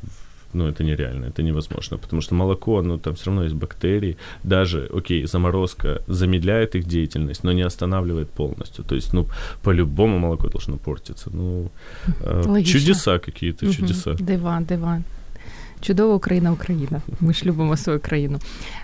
[0.54, 4.90] ну, это нереально, это невозможно, потому что молоко, ну, там все равно есть бактерии, даже,
[4.98, 9.26] окей, заморозка замедляет их деятельность, но не останавливает полностью, то есть, ну,
[9.62, 11.70] по-любому молоко должно портиться, ну,
[12.24, 12.80] э, Логично.
[12.80, 13.76] чудеса какие-то, Мгм.
[13.76, 14.14] чудеса.
[14.14, 15.02] Дива, дива.
[15.82, 17.02] Чудова Україна, Україна.
[17.20, 18.40] Ми ж любимо свою країну.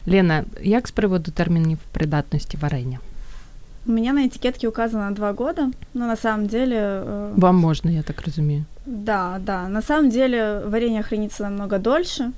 [0.07, 2.99] Лена, як з приводу термінів придатності варення?
[3.87, 6.75] У меня на этикетке указано два года, но на самом деле...
[6.75, 8.63] э, Вам можна, я так розумію.
[8.89, 9.67] Да, да.
[9.67, 12.31] На самом деле варенье хранится намного дольше.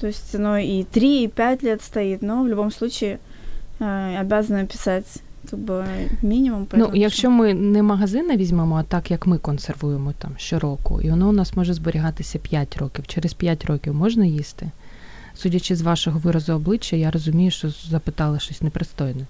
[0.00, 3.18] То есть оно и 3, и 5 лет стоит, но в любом случае
[3.80, 5.84] э, обязаны писать как бы
[6.22, 6.66] минимум.
[6.72, 11.10] Ну, поэтому якщо ми не магазини візьмемо, а так як ми консервуємо там щороку, і
[11.10, 13.06] воно у нас може зберігатися 5 років.
[13.06, 14.70] Через 5 років можна їсти?
[15.36, 19.26] Судячи з вашого виразу обличчя, я розумію, що запитала щось непристойне.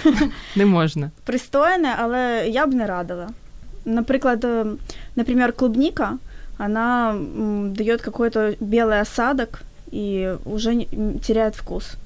[0.55, 1.11] Не можна.
[1.23, 3.29] Пристойне, але я б не радила.
[3.90, 4.66] Наприклад, е,
[5.16, 6.18] например, клубника,
[6.58, 7.14] она
[7.76, 10.86] дает какой-то белый осадок и уже
[11.22, 11.96] теряет вкус.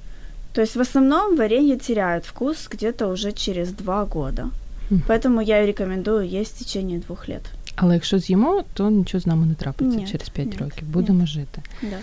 [0.52, 4.50] То есть в основном варенье теряет вкус где-то уже через два года.
[5.08, 7.42] Поэтому я рекомендую есть в течение двух лет.
[7.76, 10.88] Але якщо з'їмо, то нічого з нами не трапиться Ні, через 5 ні, років.
[10.88, 11.62] Будемо жити.
[11.82, 11.96] Да.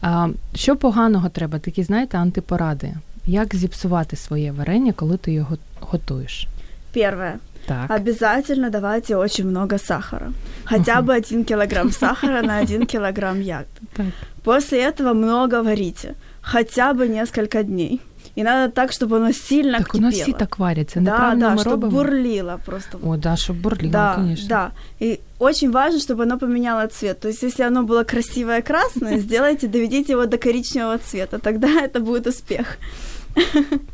[0.00, 1.58] А, що поганого треба?
[1.58, 2.94] Такі, знаєте, антипоради.
[3.26, 6.48] Як зіпсувати своє варення, коли ти його готуєш?
[6.92, 7.34] Первое.
[7.67, 7.91] Так.
[7.91, 10.33] Обязательно давайте очень много сахара.
[10.65, 13.67] Хотя бы один килограмм сахара на один килограмм ягод.
[13.93, 14.05] Так.
[14.43, 16.15] После этого много варите.
[16.41, 18.01] Хотя бы несколько дней.
[18.37, 20.39] И надо так, чтобы оно сильно Так у нас всі кипело.
[20.39, 20.89] так варять.
[20.89, 21.91] Це да, неправильно да, ми чтобы робимо.
[21.91, 22.99] бурлило просто.
[23.03, 24.47] О, да, щоб бурліло, да, звісно.
[24.47, 24.71] да.
[25.01, 27.19] И очень важно, чтобы оно поменяло цвет.
[27.19, 31.37] То есть, если оно было красивое красное, сделайте, доведите его до коричневого цвета.
[31.37, 32.77] Тогда это будет успех.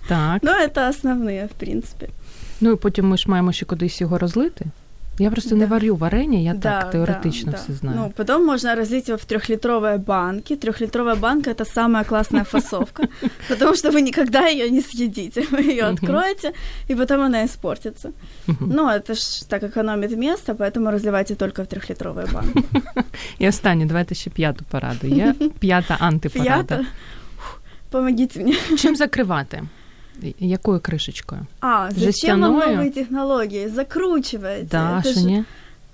[0.07, 0.43] Так.
[0.43, 2.09] Но это основные, в принципе.
[2.61, 4.65] Ну і потім ми ж маємо ще кудись його розлити.
[5.19, 5.71] Я просто не Да.
[5.71, 7.73] варю варення, я Да, так теоретично да, все да.
[7.73, 7.97] знаю.
[7.99, 10.55] Ну, потом можно разлить его в трехлитровые банки.
[10.55, 13.03] Трехлитровая банка это самая классная фасовка,
[13.49, 15.41] потому что вы никогда ее не съедите.
[15.51, 15.93] Вы ее Мгм.
[15.93, 16.53] откроете,
[16.89, 18.09] и потом она испортится.
[18.47, 18.71] Мгм.
[18.75, 22.63] Ну, это ж так экономит место, поэтому разливайте только в трехлитровые банки.
[23.39, 25.07] І останнє, давайте ще п'яту пораду.
[25.07, 26.63] Є п'ята антипорада.
[26.63, 26.85] Пята.
[27.37, 28.55] Фух, Помогите мне.
[28.77, 29.63] Чим закривати?
[30.23, 31.41] І- Якою кришечкою?
[31.59, 32.77] А, зачем вам Жестяное?
[32.77, 33.67] новые технологии?
[33.69, 34.67] Закручиваете.
[34.71, 35.43] Да, Это що ж, ні?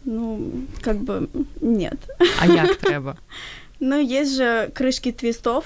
[0.06, 0.40] Ну,
[0.82, 1.28] как бы
[1.62, 1.98] нет.
[2.42, 3.16] А як треба?
[3.80, 5.64] Ну, есть же крышки твистов,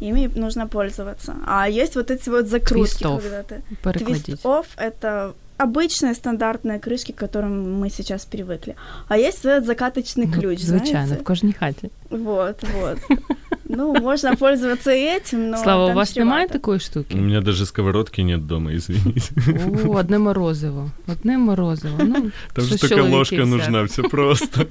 [0.00, 1.34] ими нужно пользоваться.
[1.46, 3.22] А есть вот эти вот закрутки, Твистов.
[3.22, 3.60] когда ты...
[3.82, 4.28] Перекладіть.
[4.28, 8.74] Twist-off – это обычные стандартные крышки, к которым мы сейчас привыкли.
[9.08, 11.22] А есть вот этот закаточный Ну, ключ, Звичайно, знаете?
[11.22, 11.90] в кожній хаті.
[12.10, 12.98] Вот, вот.
[13.64, 16.52] Ну, можно пользоваться и этим, но Слава, у там вас немає чревато.
[16.58, 17.16] такої У штуки?
[17.16, 19.28] меня даже сковородки нет дома, извините.
[19.86, 20.90] О, одне морозиво.
[21.08, 21.96] Одне морозиво.
[22.04, 23.50] Ну, Там що же только чоловіки ложка всякі.
[23.50, 24.66] нужна, все просто.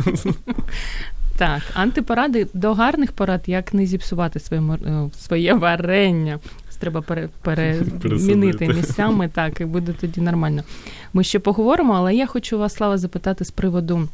[1.37, 6.39] Так, антипоради до гарних порад, як не зіпсувати своє, мор- е, своє варення.
[6.76, 10.62] Треба пере, перемінити місцями, так, і буде тоді нормально.
[11.12, 14.08] Ми ще поговоримо, але я хочу вас, Слава, запитати з приводу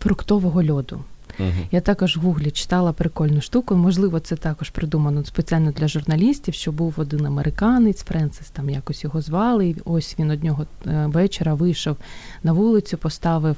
[0.00, 1.04] фруктового льоду.
[1.38, 1.52] Мгм.
[1.72, 3.76] Я також в гуглі читала прикольну штуку.
[3.76, 9.20] Можливо, це також придумано спеціально для журналістів, що був один американець, Френсис, там якось його
[9.20, 9.68] звали.
[9.68, 11.96] І ось він одного е, вечора вийшов
[12.42, 13.56] на вулицю, поставив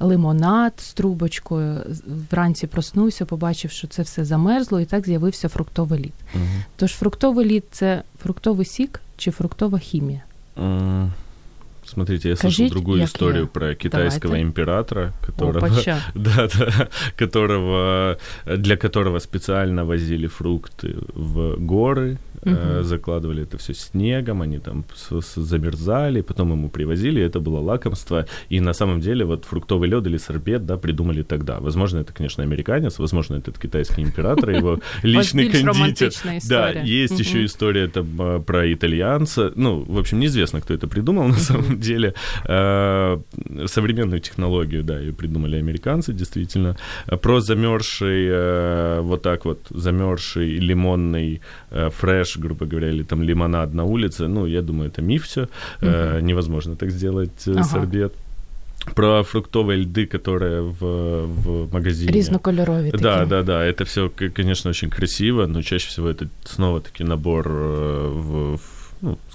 [0.00, 1.80] лимонад з трубочкою.
[2.30, 6.12] Вранці проснувся, побачив, що це все замерзло, і так з'явився фруктовий лід.
[6.34, 6.62] Мгм.
[6.76, 10.20] Тож фруктовий лід це фруктовий сік чи фруктова хімія?
[10.58, 11.12] М,
[11.89, 13.47] Смотрите, я слышал Скажите, другую як историю я?
[13.47, 14.47] про китайского Давайте.
[14.47, 15.99] императора, которого, Опача.
[16.15, 18.17] да, да, которого,
[18.57, 22.83] для которого специально возили фрукты в горы, э, Мгм.
[22.83, 28.25] закладывали это все снегом, они там с- с- замерзали, потом ему привозили, это было лакомство.
[28.49, 31.59] И на самом деле вот фруктовый лед или сорбет, да, придумали тогда.
[31.59, 35.65] Возможно, это, конечно, американец, возможно, этот китайский император, его личный більш кондитер.
[35.67, 36.37] романтична Да,
[36.69, 37.03] історія.
[37.03, 37.45] есть еще Мгм.
[37.45, 39.51] история там э, про итальянца.
[39.55, 42.13] Ну, в общем, неизвестно, кто это придумал на самом деле.
[42.47, 43.17] Э,
[43.65, 46.75] Современную технологию, да, ее придумали американцы, действительно.
[47.07, 53.23] Э, Про замерзший, э, вот так вот, замерзший лимонный э, фреш, грубо говоря, или там
[53.23, 55.47] лимонад на улице, ну, я думаю, это миф все.
[56.21, 57.63] Невозможно так сделать э, Ага.
[57.63, 58.13] сорбет.
[58.95, 60.79] Про фруктовые льды, которые в,
[61.25, 62.11] в магазине.
[62.11, 63.03] Різнокольорові такі.
[63.03, 63.65] Да, да, да.
[63.65, 68.78] Это все, конечно, очень красиво, но чаще всего это снова-таки набор э, в, в, ну,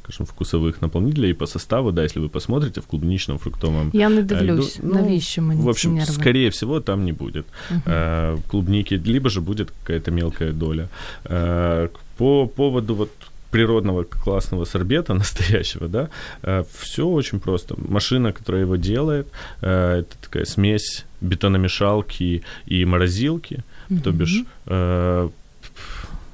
[0.05, 1.31] скажем, вкусовых наполнителей.
[1.31, 4.89] И по составу, да, если вы посмотрите в клубничном фруктовом Я не э, дивлюсь, льду,
[4.89, 6.13] ну, навіщо мені в ці общем, нерви?
[6.13, 7.83] скорее всего, там не будет Мгм.
[7.87, 10.89] э, клубники, либо же будет какая-то мелкая доля.
[11.25, 13.11] Э, по поводу вот
[13.51, 16.09] природного классного сорбета настоящего, да,
[16.83, 17.75] все очень просто.
[17.89, 19.27] Машина, которая его делает,
[19.63, 23.59] э, это такая смесь бетономешалки и морозилки,
[24.05, 25.29] то бишь э,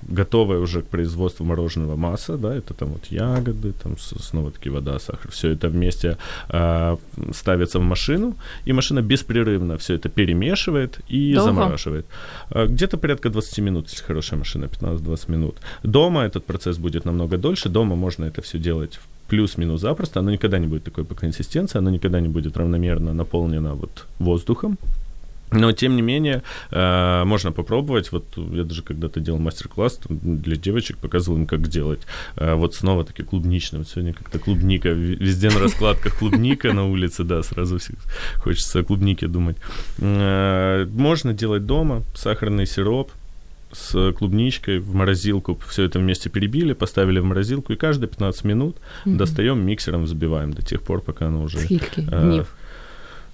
[0.03, 5.31] готовая уже к производству мороженого масса, да, это там вот ягоды, там снова-таки вода, сахар,
[5.31, 6.17] все это вместе
[6.49, 6.97] э,
[7.33, 8.35] ставится в машину,
[8.65, 11.51] и машина беспрерывно все это перемешивает и Долго?
[11.51, 12.05] замораживает.
[12.51, 15.55] Э, Где-то порядка 20 минут, если хорошая машина, 15-20 минут.
[15.83, 20.31] Дома этот процесс будет намного дольше, дома можно это все делать в плюс-минус запросто, оно
[20.31, 24.77] никогда не будет такой по консистенции, оно никогда не будет равномерно наполнено вот воздухом,
[25.51, 28.11] но, тем не менее, э, можно попробовать.
[28.11, 31.99] Вот я даже когда-то делал мастер-класс там, для девочек, показывал им, как делать.
[32.37, 33.79] Э, вот снова-таки клубничный.
[33.79, 34.89] Вот сегодня как-то клубника.
[34.89, 37.95] Везде на раскладках клубника на улице, да, сразу всех
[38.37, 39.57] хочется о клубнике думать.
[39.99, 43.11] Э, Можно делать дома сахарный сироп,
[43.73, 48.77] с клубничкой в морозилку, все это вместе перебили, поставили в морозилку, и каждые 15 минут
[49.05, 51.57] достаем миксером, взбиваем до тех пор, пока оно уже...
[51.57, 52.45] Скільки э,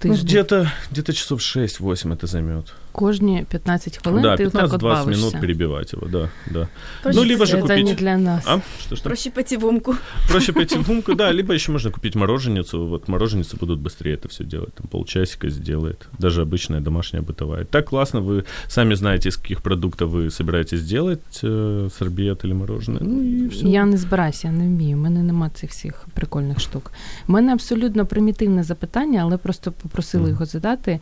[0.03, 0.27] Ну, Тиждень?
[0.27, 5.11] где-то, где-то часов 6-8 это займет Кожні 15 хвилин да, ти так от 15-20 бавишся.
[5.26, 6.68] минут перебивать его, да, да.
[7.02, 7.87] Проще Ну, либо же Це купить...
[7.87, 8.44] не для нас.
[8.46, 8.61] А?
[8.80, 9.08] Что, что?
[9.08, 9.94] Проще пойти в умку.
[10.28, 12.87] Проще пойти в умку, да, либо еще можно купить мороженицу.
[12.87, 14.74] Вот мороженицы будут быстрее это все делать.
[14.74, 16.08] Там полчасика сделает.
[16.18, 17.64] Даже обычная домашняя бытовая.
[17.64, 23.00] Так классно, вы сами знаете, из каких продуктов вы собираетесь делать э, сорбет или мороженое.
[23.02, 23.66] Ну и все.
[23.68, 24.96] Я не збираюся, я не вмію.
[24.98, 26.92] У мене нема цих всіх прикольних штук.
[27.28, 30.30] У мене абсолютно примітивне запитання, але просто попросили Мгм.
[30.32, 31.00] його задати.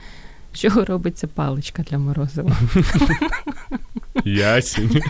[0.54, 2.56] З чого робиться паличка для морозива?
[4.24, 5.00] Ясень.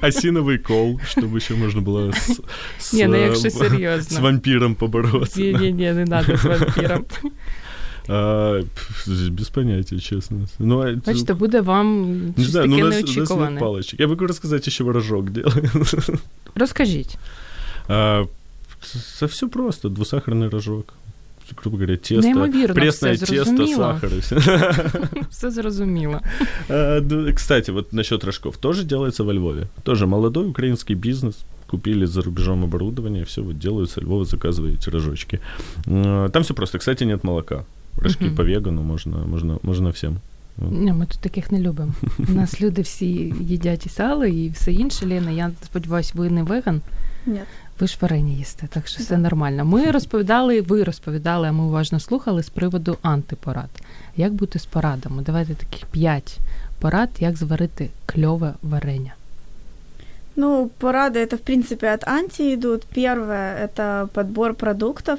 [0.00, 2.40] Осиновый кол, чтобы еще можно было с,
[2.78, 4.20] с, Ні, ну э, якщо с серйозно.
[4.20, 5.40] вампиром побороться.
[5.40, 7.04] Ні, ні, ні, не треба з вампіром.
[8.08, 10.38] А, пф, без понятия, честно.
[10.58, 13.06] Ну, а это- Бачите, буде вам не щось знаю, ну таке у нас, у нас
[13.08, 13.60] нет неочікуване.
[13.60, 14.00] палочек.
[14.00, 15.70] Я могу рассказать, еще рожок делаю.
[16.54, 17.18] Розкажіть.
[17.88, 18.24] А,
[19.18, 19.88] Со все просто.
[19.88, 20.94] Двусахарный рожок.
[21.62, 22.20] Грубо говоря, тесто.
[22.20, 23.76] Неймовірно, Пресное все тесто, зрозуміло.
[23.82, 24.36] сахар и все.
[25.30, 26.20] Все зрозуміло.
[26.68, 28.56] А, да, Кстати, вот насчет рожков.
[28.56, 29.66] Тоже делается во Львове.
[29.82, 31.38] Тоже молодой украинский бизнес.
[31.66, 35.40] Купили за рубежом оборудование, все вот делают со Львова, заказываете рожочки.
[35.86, 36.78] А, Там все просто.
[36.78, 37.64] Кстати, нет молока.
[37.96, 38.36] Рожки Мгм.
[38.36, 40.16] по вегану можно, можно, можно всем.
[40.58, 41.92] Ні, ми тут таких не любимо.
[42.28, 45.06] У нас люди всі їдять і сало, і все інше.
[45.06, 46.80] Лена, я сподіваюся, ви не веган.
[47.26, 47.46] Нет.
[47.80, 49.20] Ви ж варення їсте, так що все Да.
[49.20, 49.64] нормально.
[49.64, 53.70] Ми розповідали, ви розповідали, а ми уважно слухали з приводу антипорад.
[54.16, 55.22] Як бути з порадами?
[55.22, 56.38] Давайте таких п'ять
[56.80, 59.14] порад, як зварити кльове варення.
[60.36, 62.82] Ну, порады это, в принципе, от анти идут.
[62.94, 65.18] Первое – это подбор продуктов.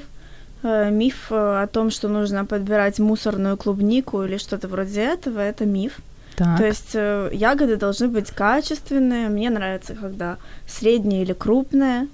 [0.64, 5.66] Э, Миф э, о том, что нужно подбирать мусорную клубнику или что-то вроде этого, это
[5.66, 5.92] миф.
[6.36, 9.28] Так, То есть э, ягоды должны быть качественные.
[9.28, 12.06] Мне нравится, когда средние или крупные.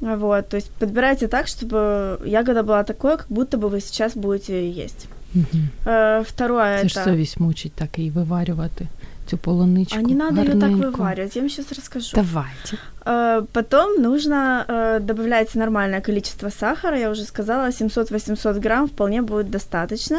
[0.00, 4.52] Вот, то есть подбирайте так, чтобы ягода была такой, как будто бы вы сейчас будете
[4.52, 5.08] ее есть.
[5.34, 5.68] Мгм.
[5.86, 7.04] Э, Второе це ж это...
[7.04, 8.86] совість мучить так і виварювати
[9.30, 9.98] цю полуничку.
[9.98, 11.02] А не надо ее так гарненько.
[11.02, 12.10] вываривать, я вам сейчас расскажу.
[12.14, 12.78] Давайте.
[13.06, 16.98] Э, Потом нужно э, добавлять нормальное количество сахара.
[16.98, 20.18] Я уже сказала, 700-800 грамм вполне будет достаточно.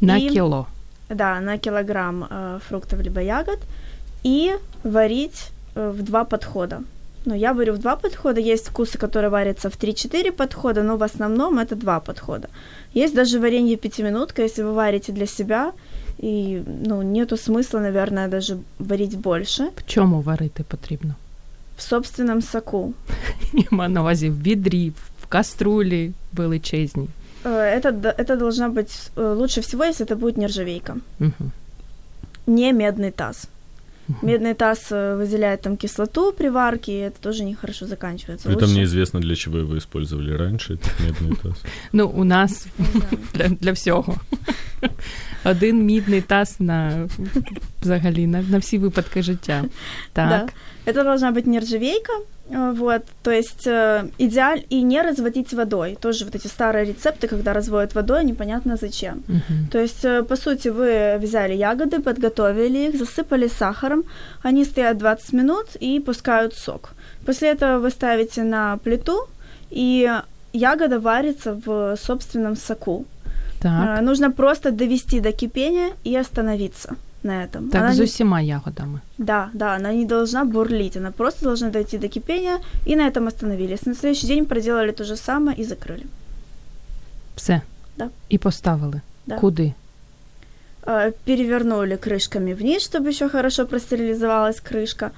[0.00, 0.66] На І- кіло.
[1.10, 3.58] Да, на килограмм э, фруктов либо ягод
[4.26, 4.52] и
[4.84, 6.80] варить э, в два подхода.
[7.28, 8.40] Ну, я варю в два подхода.
[8.40, 12.48] Есть вкусы, которые варятся в 3-4 подхода, но в основном это два подхода.
[12.94, 15.72] Есть даже варенье пятиминутка, если вы варите для себя,
[16.18, 19.70] и ну, нету смысла, наверное, даже варить больше.
[19.76, 21.14] В чому варити потрібно?
[21.76, 22.92] В собственном соку.
[23.52, 24.92] Я маю на увазі в відрі,
[25.22, 27.08] в каструлі величезній.
[27.44, 31.50] Э, Это, д- это должна быть э, лучше всего, если это будет нержавейка, Угу.
[32.46, 33.48] не медный таз.
[34.21, 38.47] Медный таз э, выделяет там кислоту при варке, и это тоже нехорошо заканчивается.
[38.47, 41.63] Притом Лучше- неизвестно, для чего его использовали раньше, этот медный таз.
[41.91, 42.67] Ну, у нас
[43.33, 44.15] для, для всього.
[45.43, 47.07] Один мідний таз на
[47.81, 49.63] взагалі на, на всі випадки життя.
[50.13, 50.29] Так.
[50.29, 50.47] Да.
[50.85, 52.13] Это должна быть нержавейка,
[52.49, 55.97] э, вот, то есть э, идеаль и не разводить водой.
[56.01, 59.23] Тоже вот эти старые рецепты, когда разводят водой, непонятно зачем.
[59.27, 59.67] Мгм.
[59.71, 64.03] То есть, э, по сути, вы взяли ягоды, подготовили их, засыпали сахаром,
[64.41, 66.89] они стоят 20 минут и пускают сок.
[67.25, 69.27] После этого вы ставите на плиту,
[69.69, 70.09] и
[70.53, 73.05] ягода варится в собственном соку.
[73.61, 77.69] Так, Нужно просто довести до кипения и остановиться на этом.
[77.69, 78.99] так Она з не- ягодами.
[79.17, 83.27] Да, да, она не должна бурлить, она просто должна дойти до кипения, и на этом
[83.27, 83.85] остановились.
[83.85, 86.05] На следующий день проделали то же самое и закрыли.
[87.35, 87.61] Все.
[87.97, 88.09] Да.
[88.29, 89.01] І поставили.
[89.25, 89.35] Да.
[89.35, 89.73] Куди?
[90.83, 95.11] Э, Перевернули крышками вниз, чтобы еще хорошо простерилизовалась крышка,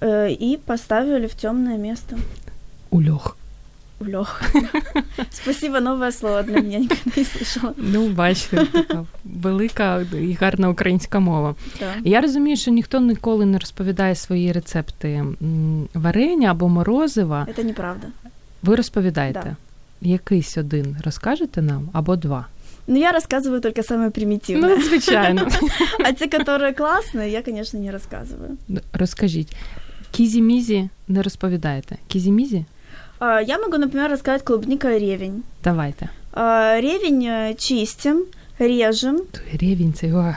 [0.00, 2.16] э, и поставили в темное место.
[2.90, 3.00] У
[4.09, 4.41] льох.
[4.41, 4.63] В лёг.
[5.31, 7.73] Спасибо, новое слово для меня, никогда не слышала.
[7.77, 11.55] Ну, бачите, така велика і гарна українська мова.
[11.79, 11.93] Да.
[12.03, 15.09] Я розумію, що ніхто ніколи не розповідає свої рецепти
[15.41, 17.47] м, варення або морозива.
[17.57, 18.07] Это неправда.
[18.63, 19.41] Ви розповідаєте?
[19.43, 19.55] Да.
[20.09, 22.45] Якийсь один розкажете нам або два?
[22.87, 24.75] Но я рассказываю только самое примитивное.
[24.75, 25.47] Ну, звичайно.
[26.05, 28.57] А те, которые классные, я, конечно, не рассказываю.
[28.93, 29.55] Розкажіть.
[30.11, 31.97] Кізі-мізі не розповідаєте.
[32.07, 32.65] Кізі-мізі?
[33.19, 35.43] А, Я могу, например, рассказать клубника и ревень.
[35.63, 36.09] Давайте.
[36.33, 38.25] А, Ревень э, чистим,
[38.59, 39.17] режем.
[39.31, 40.13] Той рівень цей.
[40.13, 40.35] о,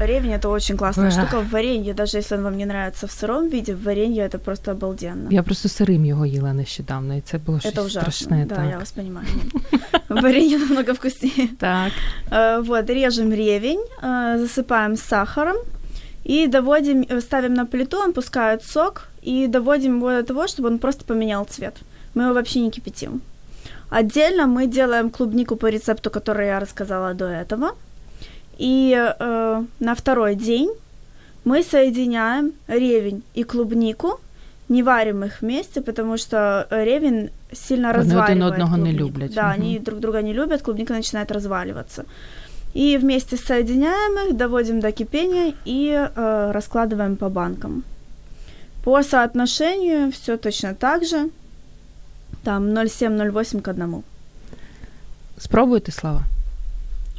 [0.00, 1.12] Ревень это очень классная Эх.
[1.14, 4.38] штука в варенье, даже если он вам не нравится в сыром виде, в варенье это
[4.38, 5.28] просто обалденно.
[5.30, 8.00] Я просто сирим його їла нещодавно, і це було щось Это ужасно.
[8.12, 8.46] страшне.
[8.48, 8.70] да, так.
[8.70, 9.26] я вас понимаю.
[10.08, 11.48] Варенье намного вкуснее.
[11.58, 11.92] Так.
[12.30, 15.56] Э, Вот, режем ревень, э, засыпаем сахаром
[16.24, 20.68] и доводим, э, ставим на плиту, он пускает сок, и доводим его до того, чтобы
[20.68, 21.76] он просто поменял цвет.
[22.15, 23.21] Мы его вообще не кипятим.
[23.89, 27.71] Отдельно мы делаем клубнику по рецепту, который я рассказала до этого.
[28.59, 30.69] И э, на второй день
[31.45, 34.19] мы соединяем ревень и клубнику,
[34.69, 38.99] не варим их вместе, потому что ревень сильно Вони один одного не клубнику.
[39.07, 39.33] люблять.
[39.33, 39.61] Да, Мгм.
[39.61, 42.05] они друг друга не любят, клубника начинает разваливаться.
[42.75, 47.83] И вместе соединяем их, доводим до кипения и э, раскладываем по банкам.
[48.83, 51.29] По соотношению все точно так же.
[52.43, 54.03] Там 0,7-0,8 к 1.
[55.37, 56.23] Спробуйте, Слава.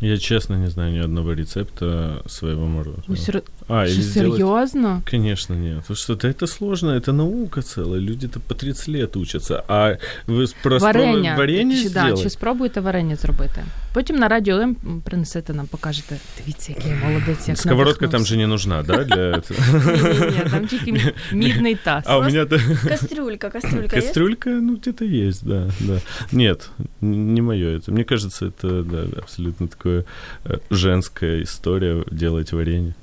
[0.01, 2.85] Я честно не знаю ни одного рецепта своего.
[3.09, 3.43] Ви сер...
[3.70, 4.32] А, или Що, сделать...
[4.34, 5.02] серйозно?
[5.12, 5.90] Конечно, нет.
[5.90, 8.00] Вы что-то это сложно, это наука целая.
[8.02, 9.64] Люди-то по 30 лет учатся.
[9.68, 9.98] А
[10.28, 11.36] вы с- просто Варення.
[11.38, 12.24] варенье чи, да, сделать?
[12.24, 13.64] чи спробуйте варення зробити.
[13.94, 16.18] Потім на радіо М принесете нам, покажете.
[16.38, 18.30] Дивіться, який я молодець, як Сковородка там надихнувся».
[18.34, 19.58] же не нужна, да, для этого?
[20.04, 22.04] Ні-ні-ні, там тільки мі- мідний таз.
[22.08, 24.08] А у меня-то Кастрюлька, кастрюлька есть?
[24.08, 26.02] кастрюлька, ну, где-то есть, да, да.
[26.32, 26.70] Нет,
[27.04, 27.92] н- не мое это.
[27.92, 30.04] Мне кажется, это, да, абсолютно такое
[30.46, 32.94] э, женская история делать варенье.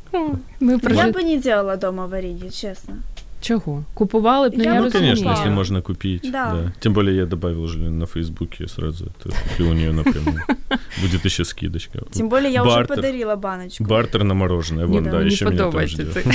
[0.59, 2.95] Ми Я бы не делала дома варенье, честно.
[3.41, 3.83] Чого?
[3.93, 5.55] Купували б, ну Я я, ну, конечно, если Да.
[5.55, 6.21] можно купить.
[6.31, 6.51] Да.
[6.53, 6.71] Да.
[6.79, 10.41] Тем более я добавил уже на Фейсбуке сразу это куплю у нее напрямую.
[11.01, 11.99] Будет еще скидочка.
[12.11, 12.95] Тем более я уже Бартер.
[12.95, 13.83] подарила баночку.
[13.83, 14.85] Бартер на мороженое.
[14.85, 16.25] Вон, Ні, да, мені еще там ждет.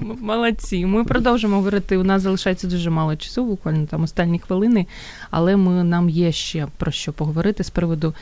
[0.20, 0.86] Молодці.
[0.86, 1.96] Ми продовжимо говорити.
[1.96, 4.86] У нас залишається дуже мало часу, буквально там останні хвилини,
[5.30, 8.14] але ми, нам є ще про що поговорити з приводу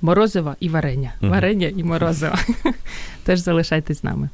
[0.00, 1.12] морозива і варення.
[1.20, 1.30] Мгм.
[1.32, 2.38] Варення і морозива.
[3.24, 4.28] Теж залишайтесь з нами.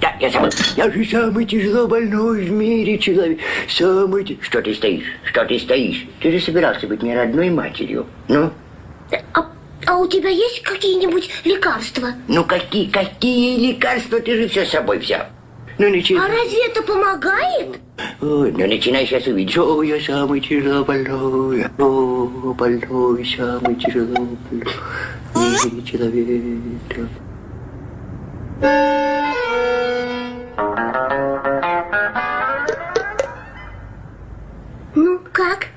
[0.00, 0.52] Да, я забыл.
[0.76, 3.38] Я же самый тяжело больной в мире человек.
[3.68, 4.24] Самый...
[4.24, 5.06] ти- Что ты стоишь?
[5.24, 6.06] Что ты стоишь?
[6.22, 8.06] Ты же собирался быть мне родной матерью.
[8.28, 8.50] Ну?
[9.32, 9.40] А,
[9.86, 12.08] а у тебя есть какие-нибудь лекарства?
[12.28, 15.22] Ну какие, какие лекарства ты же все с собой взял?
[15.78, 16.24] Ну начинай.
[16.24, 17.78] А разве это помогает?
[18.20, 19.56] Ой, ну начинай сейчас увидишь.
[19.58, 21.66] О, я самый тяжело больной.
[21.78, 25.84] О, больной, самый тяжело больной.
[25.84, 26.98] человек.
[34.94, 35.68] Ну, как?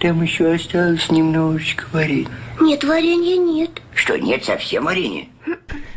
[0.00, 2.28] Там еще осталось немножечко варенья.
[2.60, 3.82] Нет, варенья нет.
[3.94, 5.26] Что, нет совсем варенья?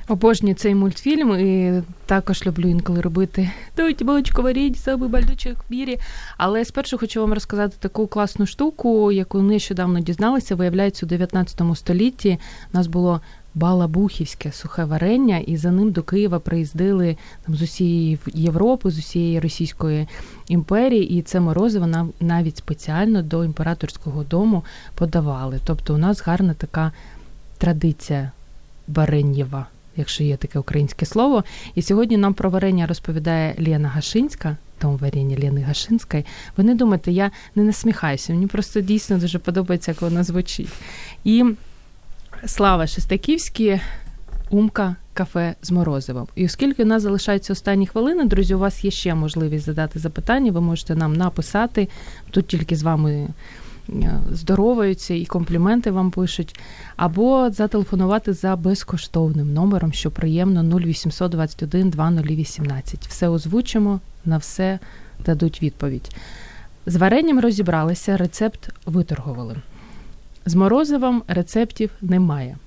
[0.08, 5.98] Обожнюю цей мультфільм і також люблю інколи робити «Дайте бочку варіть, самий бальдучок в мірі.
[6.38, 10.56] Але спершу хочу вам розказати таку класну штуку, яку нещодавно дізналися.
[10.56, 12.40] Виявляється, у 19 столітті
[12.74, 13.22] у нас було
[13.56, 19.40] балабухівське сухе варення, і за ним до Києва приїздили там з усієї Європи, з усієї
[19.40, 20.08] Російської
[20.48, 24.64] імперії, і це морозиво нам навіть спеціально до імператорського дому
[24.96, 25.60] подавали.
[25.66, 26.92] Тобто у нас гарна така
[27.58, 28.32] традиція
[28.88, 29.68] варенєва,
[29.98, 31.44] якщо є таке українське слово.
[31.76, 34.58] І сьогодні нам про варення розповідає Лена Гашинська.
[34.82, 36.26] Дом варення Лени Гашинської.
[36.58, 38.34] Ви не думайте, я не насміхаюся.
[38.34, 40.70] Мені просто дійсно дуже подобається, як вона звучить.
[41.24, 41.46] І
[42.46, 43.80] Слава Шестаківський,
[44.50, 46.28] Умка, кафе з морозивом.
[46.36, 50.52] І оскільки у нас залишаються останні хвилини, друзі, у вас є ще можливість задати запитання.
[50.52, 51.90] Ви можете нам написати.
[52.32, 53.28] Тут тільки з вами
[54.32, 56.60] здороваються і компліменти вам пишуть,
[56.96, 63.08] або зателефонувати за безкоштовним номером, що приємно 0800 21 2018.
[63.08, 64.80] Все озвучимо, на все
[65.26, 66.10] дадуть відповідь.
[66.86, 69.56] З варенням розібралися, рецепт виторгували.
[70.46, 72.58] З морозивом рецептів немає.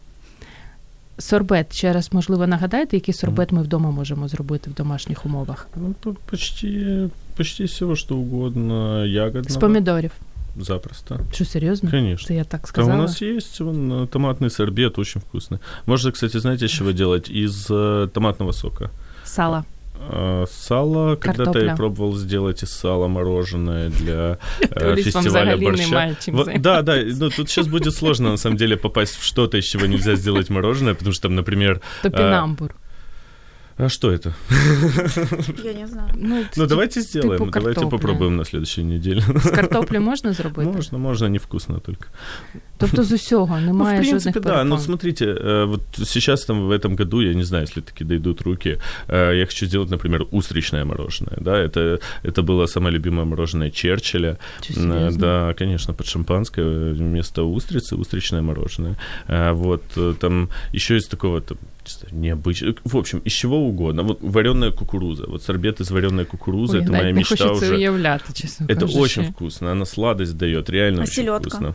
[1.18, 5.68] Сорбет, ще раз, можливо, нагадайте, який сорбет ми вдома можемо зробити в домашніх умовах?
[5.76, 9.06] Ну, по- почти, почти все, что угодно.
[9.06, 9.48] Ягодного.
[9.48, 10.12] З помідорів.
[10.57, 11.19] Запросто.
[11.31, 11.89] Що серйозно?
[11.91, 12.27] Конечно.
[12.27, 12.93] Це я так Там сказала.
[12.93, 15.59] у нас есть вон, э, томатный сорбет, очень вкусный.
[15.85, 17.29] Можно, кстати, знаете, из чего делать?
[17.29, 18.89] Из э, томатного сока.
[19.23, 19.63] Сало.
[20.09, 21.69] А, Сало, когда-то Картопля.
[21.69, 25.85] я пробовал сделать из сала мороженое для э, Толись вам фестиваля взагалі борща.
[25.85, 26.63] немає чим Вот, займатися.
[26.63, 29.85] да, да, ну тут сейчас будет сложно на самом деле попасть в что-то, из чего
[29.87, 32.75] нельзя сделать мороженое, потому что там, например, Топінамбур.
[33.78, 34.32] а что это?
[35.64, 36.10] Я не знаю.
[36.14, 39.22] Ну, Ну давайте сделаем, типу давайте попробуем на следующей неделе.
[39.36, 40.70] З картоплі можна зробити?
[40.70, 42.06] Можно, можно, невкусно только.
[42.76, 44.40] Тобто з усього Ну, немає в принципе, жодних да.
[44.50, 44.68] перепон.
[44.68, 48.78] Ну, смотрите, вот сейчас там в этом году, я не знаю, если таки дойдут руки,
[49.08, 54.36] я хочу сделать, например, устричное мороженое, да, это, это было самое любимое мороженое Черчилля.
[54.60, 55.18] Чи серйозно?
[55.18, 58.94] Да, конечно, под шампанское вместо устрицы устричное мороженое.
[59.28, 61.58] Э, Вот э, там еще из такого там,
[61.96, 64.02] не знаю, необычного, в общем, из чего угодно.
[64.02, 67.74] Вот вареная кукуруза, вот сорбет из вареной кукурузы, Ой, это моя мечта уже.
[67.74, 68.98] уявляти, чесно Это кажучи.
[68.98, 71.50] очень вкусно, она сладость дает, реально А очень селёдка?
[71.50, 71.74] вкусно.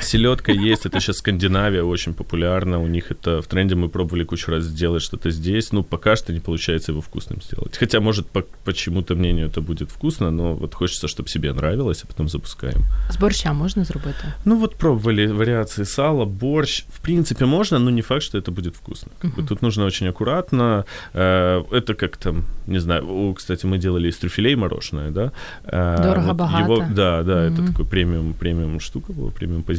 [0.00, 4.50] Селедка есть, это сейчас Скандинавия очень популярна, у них это в тренде, мы пробовали кучу
[4.50, 7.76] раз сделать что-то здесь, ну, пока что не получается его вкусным сделать.
[7.78, 12.04] Хотя, может, по, по чему-то мнению это будет вкусно, но вот хочется, чтобы себе нравилось,
[12.04, 12.84] а потом запускаем.
[13.10, 14.24] З борща можна зробити?
[14.44, 18.76] Ну, вот пробовали вариации сала, борщ, в принципе, можно, но не факт, что это будет
[18.76, 19.10] вкусно.
[19.22, 20.84] Бы Тут нужно очень аккуратно,
[21.14, 25.32] э, это как там, не знаю, кстати, мы делали из трюфелей мороженое, да?
[25.64, 26.62] Э, Дорого-богато.
[26.64, 29.77] его- Да, да, это такой премиум, премиум штука была, премиум позиция.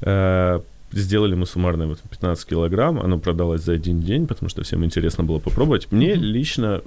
[0.00, 0.60] Э,
[0.92, 5.22] Сделали мы суммарно вот 15 килограмм, оно продалось за один день, потому что всем интересно
[5.24, 5.92] было попробовать.
[5.92, 6.80] Мне лично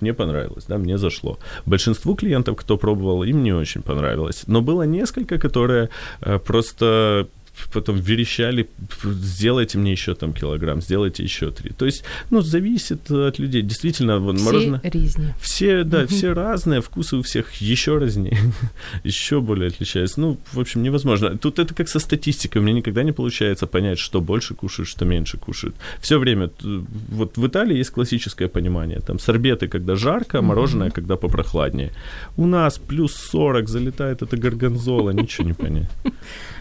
[0.00, 1.38] мне понравилось, да, мне зашло.
[1.66, 4.44] Большинству клиентов, кто пробовал, им не очень понравилось.
[4.48, 5.88] Но было несколько, которые
[6.20, 7.26] э, просто
[7.73, 8.65] потом верещали,
[9.03, 11.71] сделайте мне еще там килограмм, сделайте еще три.
[11.71, 13.61] То есть, ну, зависит от людей.
[13.61, 14.81] Действительно, вот Всі мороженое...
[14.83, 15.33] різні.
[15.41, 18.37] Все, да, все разные, вкусы у всех еще разнее,
[19.05, 20.21] еще более отличаются.
[20.21, 21.37] Ну, в общем, невозможно.
[21.37, 22.61] Тут это как со статистикой.
[22.61, 25.75] У меня никогда не получается понять, что больше кушают, что меньше кушают.
[26.01, 28.99] Все время, т- вот в Италии есть классическое понимание.
[28.99, 31.91] Там сорбеты, когда жарко, мороженое, когда попрохладнее.
[32.37, 35.89] У нас плюс 40, залетает эта горгонзола, ничего не понять.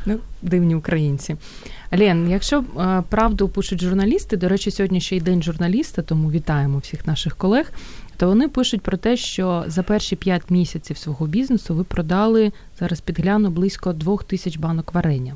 [0.05, 1.35] Ну, дивні українці.
[1.91, 6.77] Лен, якщо е, правду пишуть журналісти, до речі, сьогодні ще й день журналіста, тому вітаємо
[6.77, 7.71] всіх наших колег.
[8.17, 13.01] То вони пишуть про те, що за перші 5 місяців свого бізнесу ви продали зараз
[13.01, 15.35] підгляну близько двох тисяч банок варення.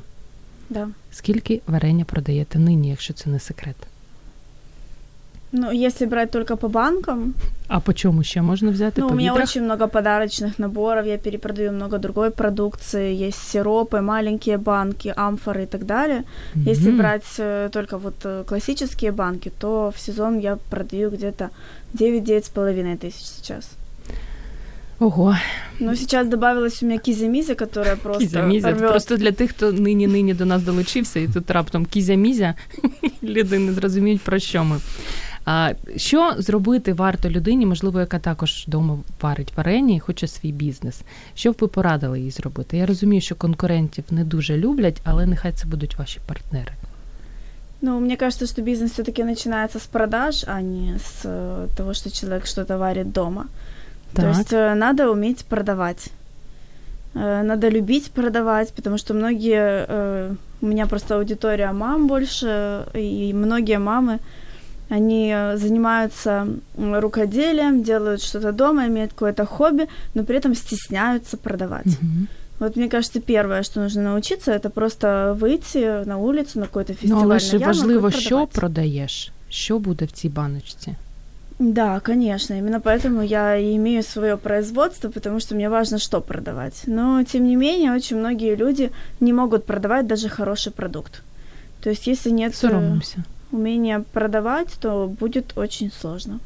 [0.70, 0.88] Да.
[1.10, 3.76] Скільки варення продаєте нині, якщо це не секрет?
[5.55, 7.33] Ну, если брать только по банкам,
[7.67, 9.01] А по чому ще можна взяти?
[9.01, 9.49] ну, по у меня відрах?
[9.49, 15.65] очень много подарочных наборов, я перепродаю много другой продукции, есть сиропы, маленькие банки, амфоры и
[15.65, 16.23] так далее.
[16.55, 16.97] Если Мгм.
[16.97, 21.49] брать э, только вот э, классические банки, то в сезон я продаю где-то
[21.93, 23.69] 9-9 с половиной тысяч сейчас.
[24.99, 25.35] Ого,
[25.79, 28.71] Но сейчас добавилась у меня кизя-мизя, которая просто кізя-мізя.
[28.71, 28.87] рвёт.
[28.89, 32.53] Просто для тих, хто нині-нині до нас долучився, і тут раптом кізя-мізя,
[33.23, 34.77] люди не зрозуміють, про що ми.
[35.47, 41.01] А, що зробити варто людині, можливо, яка також вдома варить варення і хоче свій бізнес?
[41.35, 42.77] Що б ви порадили їй зробити?
[42.77, 46.71] Я розумію, що конкурентів не дуже люблять, але нехай це будуть ваші партнери.
[47.81, 52.09] Ну, мне кажется, что бизнес все-таки начинается с продаж, а не с э, того, что
[52.09, 53.45] человек что-то варит дома.
[54.13, 54.31] То Так.
[54.31, 56.09] есть э, надо уметь продавать.
[57.15, 63.33] Э, Надо любить продавать, потому что многие э, У меня просто аудитория мам больше, и
[63.33, 64.19] многие мамы,
[64.89, 66.47] они э, занимаются
[66.77, 71.85] м, рукоделием, делают что-то дома, имеют какое-то хобби, но при этом стесняются продавать.
[72.01, 72.27] Мгм.
[72.59, 76.97] Вот мне кажется, первое, что нужно научиться, это просто выйти на улицу, на какой-то Ну,
[76.99, 78.49] фестиваль, але на ж ярмарку важливо, и що продавать.
[78.49, 80.95] продаєш, що буде в цій баночці.
[81.59, 82.55] Да, конечно.
[82.55, 86.83] Именно поэтому я и имею свое производство, потому что мне важно, что продавать.
[86.87, 91.21] Но, тем не менее, очень многие люди не могут продавать даже хороший продукт.
[91.83, 92.99] То есть, если нет э,
[93.47, 93.47] Соромимося.
[93.51, 96.39] умения продавать, то будет очень сложно.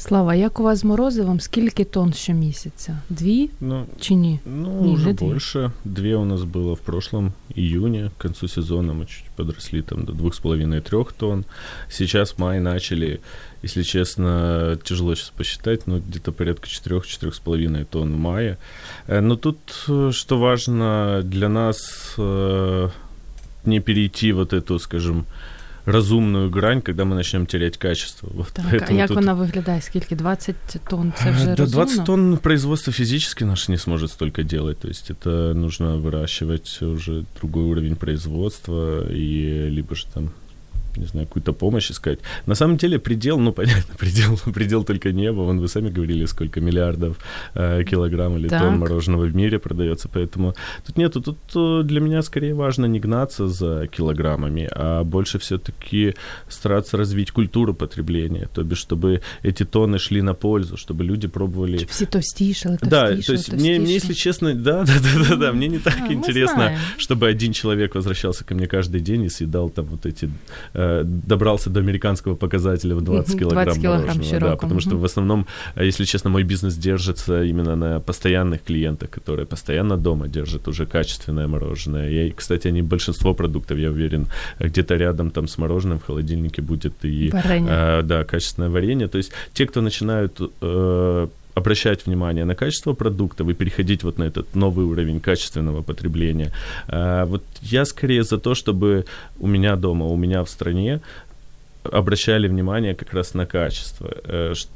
[0.00, 1.40] Слава, як у вас з морозивом?
[1.40, 2.98] Скільки тонн щомісяця?
[3.10, 4.40] Дві Ну, чи ні?
[4.46, 5.26] Ну, Не, уже не две.
[5.28, 5.70] больше.
[5.84, 10.12] Две у нас было в прошлом июне, к концу сезона мы чуть подросли там до
[10.12, 11.44] двух с половиной трех тонн.
[11.90, 13.20] Сейчас в мае начали,
[13.64, 18.56] если честно, тяжело сейчас посчитать, но где-то порядка четырех, четырех с половиной тонн в мае.
[19.08, 22.88] Э, Но тут, э, что важно для нас, э,
[23.64, 25.24] не перейти вот эту, скажем,
[25.85, 28.29] разумную грань, когда мы начнем терять качество.
[28.33, 29.81] Вот Так, а як тут- вона виглядає?
[29.81, 30.15] Скільки?
[30.15, 30.55] 20
[30.89, 31.13] тонн?
[31.23, 31.85] Це вже Да, розумно?
[31.85, 34.77] 20 тонн производства физически наше не сможет столько делать.
[34.79, 40.29] То есть это нужно выращивать уже другой уровень производства и либо же там
[40.98, 42.18] не знаю, какую-то помощь искать.
[42.46, 45.42] На самом деле предел, ну понятно, предел, предел только небо.
[45.42, 47.16] Вон вы сами говорили, сколько миллиардов
[47.54, 48.62] э, килограмм или Так.
[48.62, 50.54] тонн мороженого в мире продается, поэтому
[50.86, 51.20] тут нету.
[51.20, 56.14] Тут э, для меня скорее важно не гнаться за килограммами, а больше все-таки
[56.48, 61.76] стараться развить культуру потребления, то бишь, чтобы эти тонны шли на пользу, чтобы люди пробовали
[61.78, 65.36] Щоб всі товстішали, да, товстішали, то есть мне, мне, если честно, да, да, да, да,
[65.36, 66.78] да, мне не так А, мы интересно, знаем.
[66.98, 70.30] чтобы один человек возвращался ко мне каждый день и съедал там вот эти,
[70.74, 74.97] э, добрался до американского показателя в 20 Мгм, килограмм 20 килограмм мороженого, да, потому что
[74.97, 80.27] в основном, э, если честно, мой бизнес держится именно на постоянных клиентах, которые постоянно дома
[80.27, 82.09] держат уже качественное мороженое.
[82.09, 84.27] И, кстати, они большинство продуктов, я уверен,
[84.59, 87.69] где-то рядом там с мороженым в холодильнике будет и Варення.
[87.69, 89.07] Э, да, качественное варенье.
[89.07, 94.23] То есть те, кто начинают э, обращать внимание на качество продуктов и переходить вот на
[94.23, 96.51] этот новый уровень качественного потребления.
[96.87, 99.05] Э, вот я скорее за то, чтобы
[99.39, 100.99] у меня дома, у меня в стране
[101.91, 104.09] обращали внимание как раз на качество.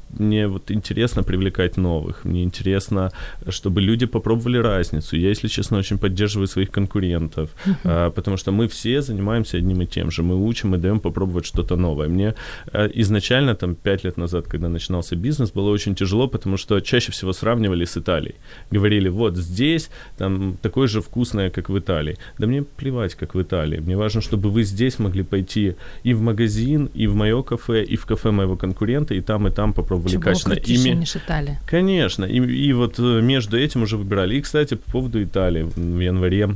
[0.09, 3.11] Мне вот интересно привлекать новых, мне интересно,
[3.49, 5.17] чтобы люди попробовали разницу.
[5.17, 7.49] Я, если честно, очень поддерживаю своих конкурентов,
[7.83, 10.23] а, потому что мы все занимаемся одним и тем же.
[10.23, 12.07] Мы учим и даем попробовать что-то новое.
[12.07, 12.35] Мне
[12.73, 17.11] э, изначально, там, пять лет назад, когда начинался бизнес, было очень тяжело, потому что чаще
[17.11, 18.35] всего сравнивали с Италией.
[18.71, 22.17] Говорили, вот здесь там такое же вкусное, как в Италии.
[22.39, 23.79] Да мне плевать, как в Италии.
[23.79, 27.95] Мне важно, чтобы вы здесь могли пойти и в магазин, и в мое кафе, и
[27.97, 30.56] в кафе моего конкурента, и там, и там попробовали Щоб було качественно.
[30.56, 31.58] крутіше, Ими- ніж Італія.
[31.70, 32.26] Конечно.
[32.26, 34.34] И, и вот э, между этим уже выбирали.
[34.34, 35.66] И, кстати, по поводу Италии.
[35.76, 36.48] В январе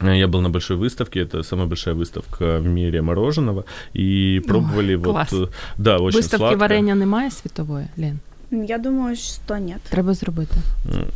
[0.00, 3.64] э, я был на большой выставке, это самая большая выставка в мире мороженого,
[3.96, 5.12] и пробовали вот...
[5.12, 5.32] класс.
[5.32, 6.58] э, Да, очень Виставки сладко.
[6.58, 8.18] варення немає світової, Лен?
[8.52, 9.80] Я думаю, что нет.
[9.90, 10.54] Треба зробити.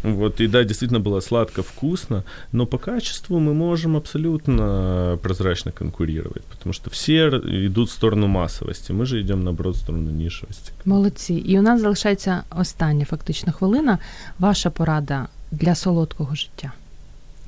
[0.04, 2.22] М, Вот, и да, действительно было сладко, вкусно,
[2.52, 8.26] но по качеству мы можем абсолютно прозрачно конкурировать, потому что все р- идут в сторону
[8.26, 10.72] массовости, мы же идем, наоборот, в сторону нишевости.
[10.84, 11.34] Молодці.
[11.34, 13.98] І у нас залишається остання фактично хвилина.
[14.38, 16.72] Ваша порада для солодкого життя.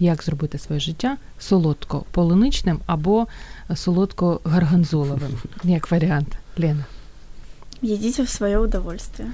[0.00, 3.26] Як зробити своє життя солодко полуничним або
[3.74, 6.84] солодко гарганзоловим, як варіант, Лена?
[7.83, 9.29] Едите в своє удовольствие.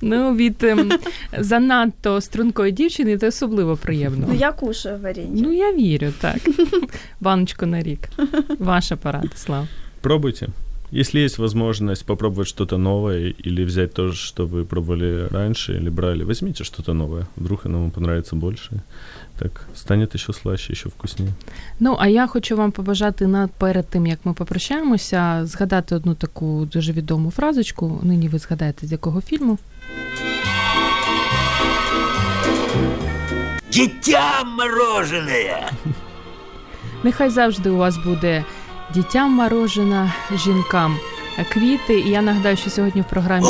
[0.00, 0.92] Ну, від ем,
[1.38, 4.26] занадто стрункої дівчини це особливо приємно.
[4.28, 5.42] Ну, я кушаю варенье.
[5.42, 6.38] Ну, я вірю, так.
[7.20, 8.08] Баночку на рік.
[8.58, 9.66] Ваша порада, Слав.
[10.00, 10.48] Пробуйте.
[10.92, 16.22] Если есть возможность попробовать что-то новое или взять то, что вы пробовали раньше или брали,
[16.24, 17.26] возьмите что-то новое.
[17.36, 18.82] Вдруг оно вам понравится больше.
[19.38, 21.32] Так станет еще слаще, еще вкуснее.
[21.80, 26.68] Ну, а я хочу вам побажати на перед тим, як ми попрощаємося, згадати одну таку
[26.72, 28.00] дуже відому фразочку.
[28.02, 29.58] Нині ви згадаєте, з якого фільму.
[33.72, 35.70] Дитя мороженое!
[37.04, 38.44] Нехай завжди у вас буде
[38.94, 40.96] дітям морожена, жінкам
[41.52, 42.00] квіти.
[42.00, 43.46] І я нагадаю, що сьогодні в програмі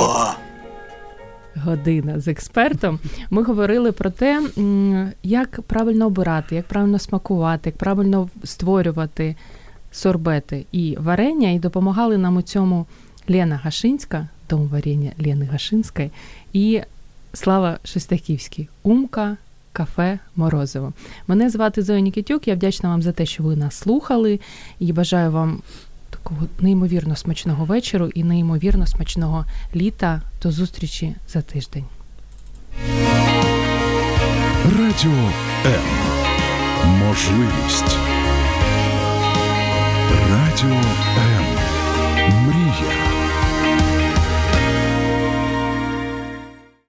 [1.56, 2.98] година з експертом.
[3.30, 4.42] Ми говорили про те,
[5.22, 9.36] як правильно обирати, як правильно смакувати, як правильно створювати
[9.92, 12.86] сорбети і варення, і допомагали нам у цьому
[13.28, 16.10] Лена Гашинська, дом варення Лени Гашинської,
[16.52, 16.80] і
[17.34, 19.36] Слава Шестаківський, Умка.
[19.72, 20.92] Кафе Морозиво.
[21.26, 22.48] Мене звати Зоя Нікітюк.
[22.48, 24.40] Я вдячна вам за те, що ви нас слухали,
[24.78, 25.62] і бажаю вам
[26.10, 29.46] такого неймовірно смачного вечору і неймовірно смачного
[29.76, 30.22] літа.
[30.42, 31.84] До зустрічі за тиждень.
[34.78, 35.30] Радіо
[35.66, 35.82] М.
[36.84, 37.96] можливість.
[40.30, 40.80] Радіо
[41.18, 41.44] М.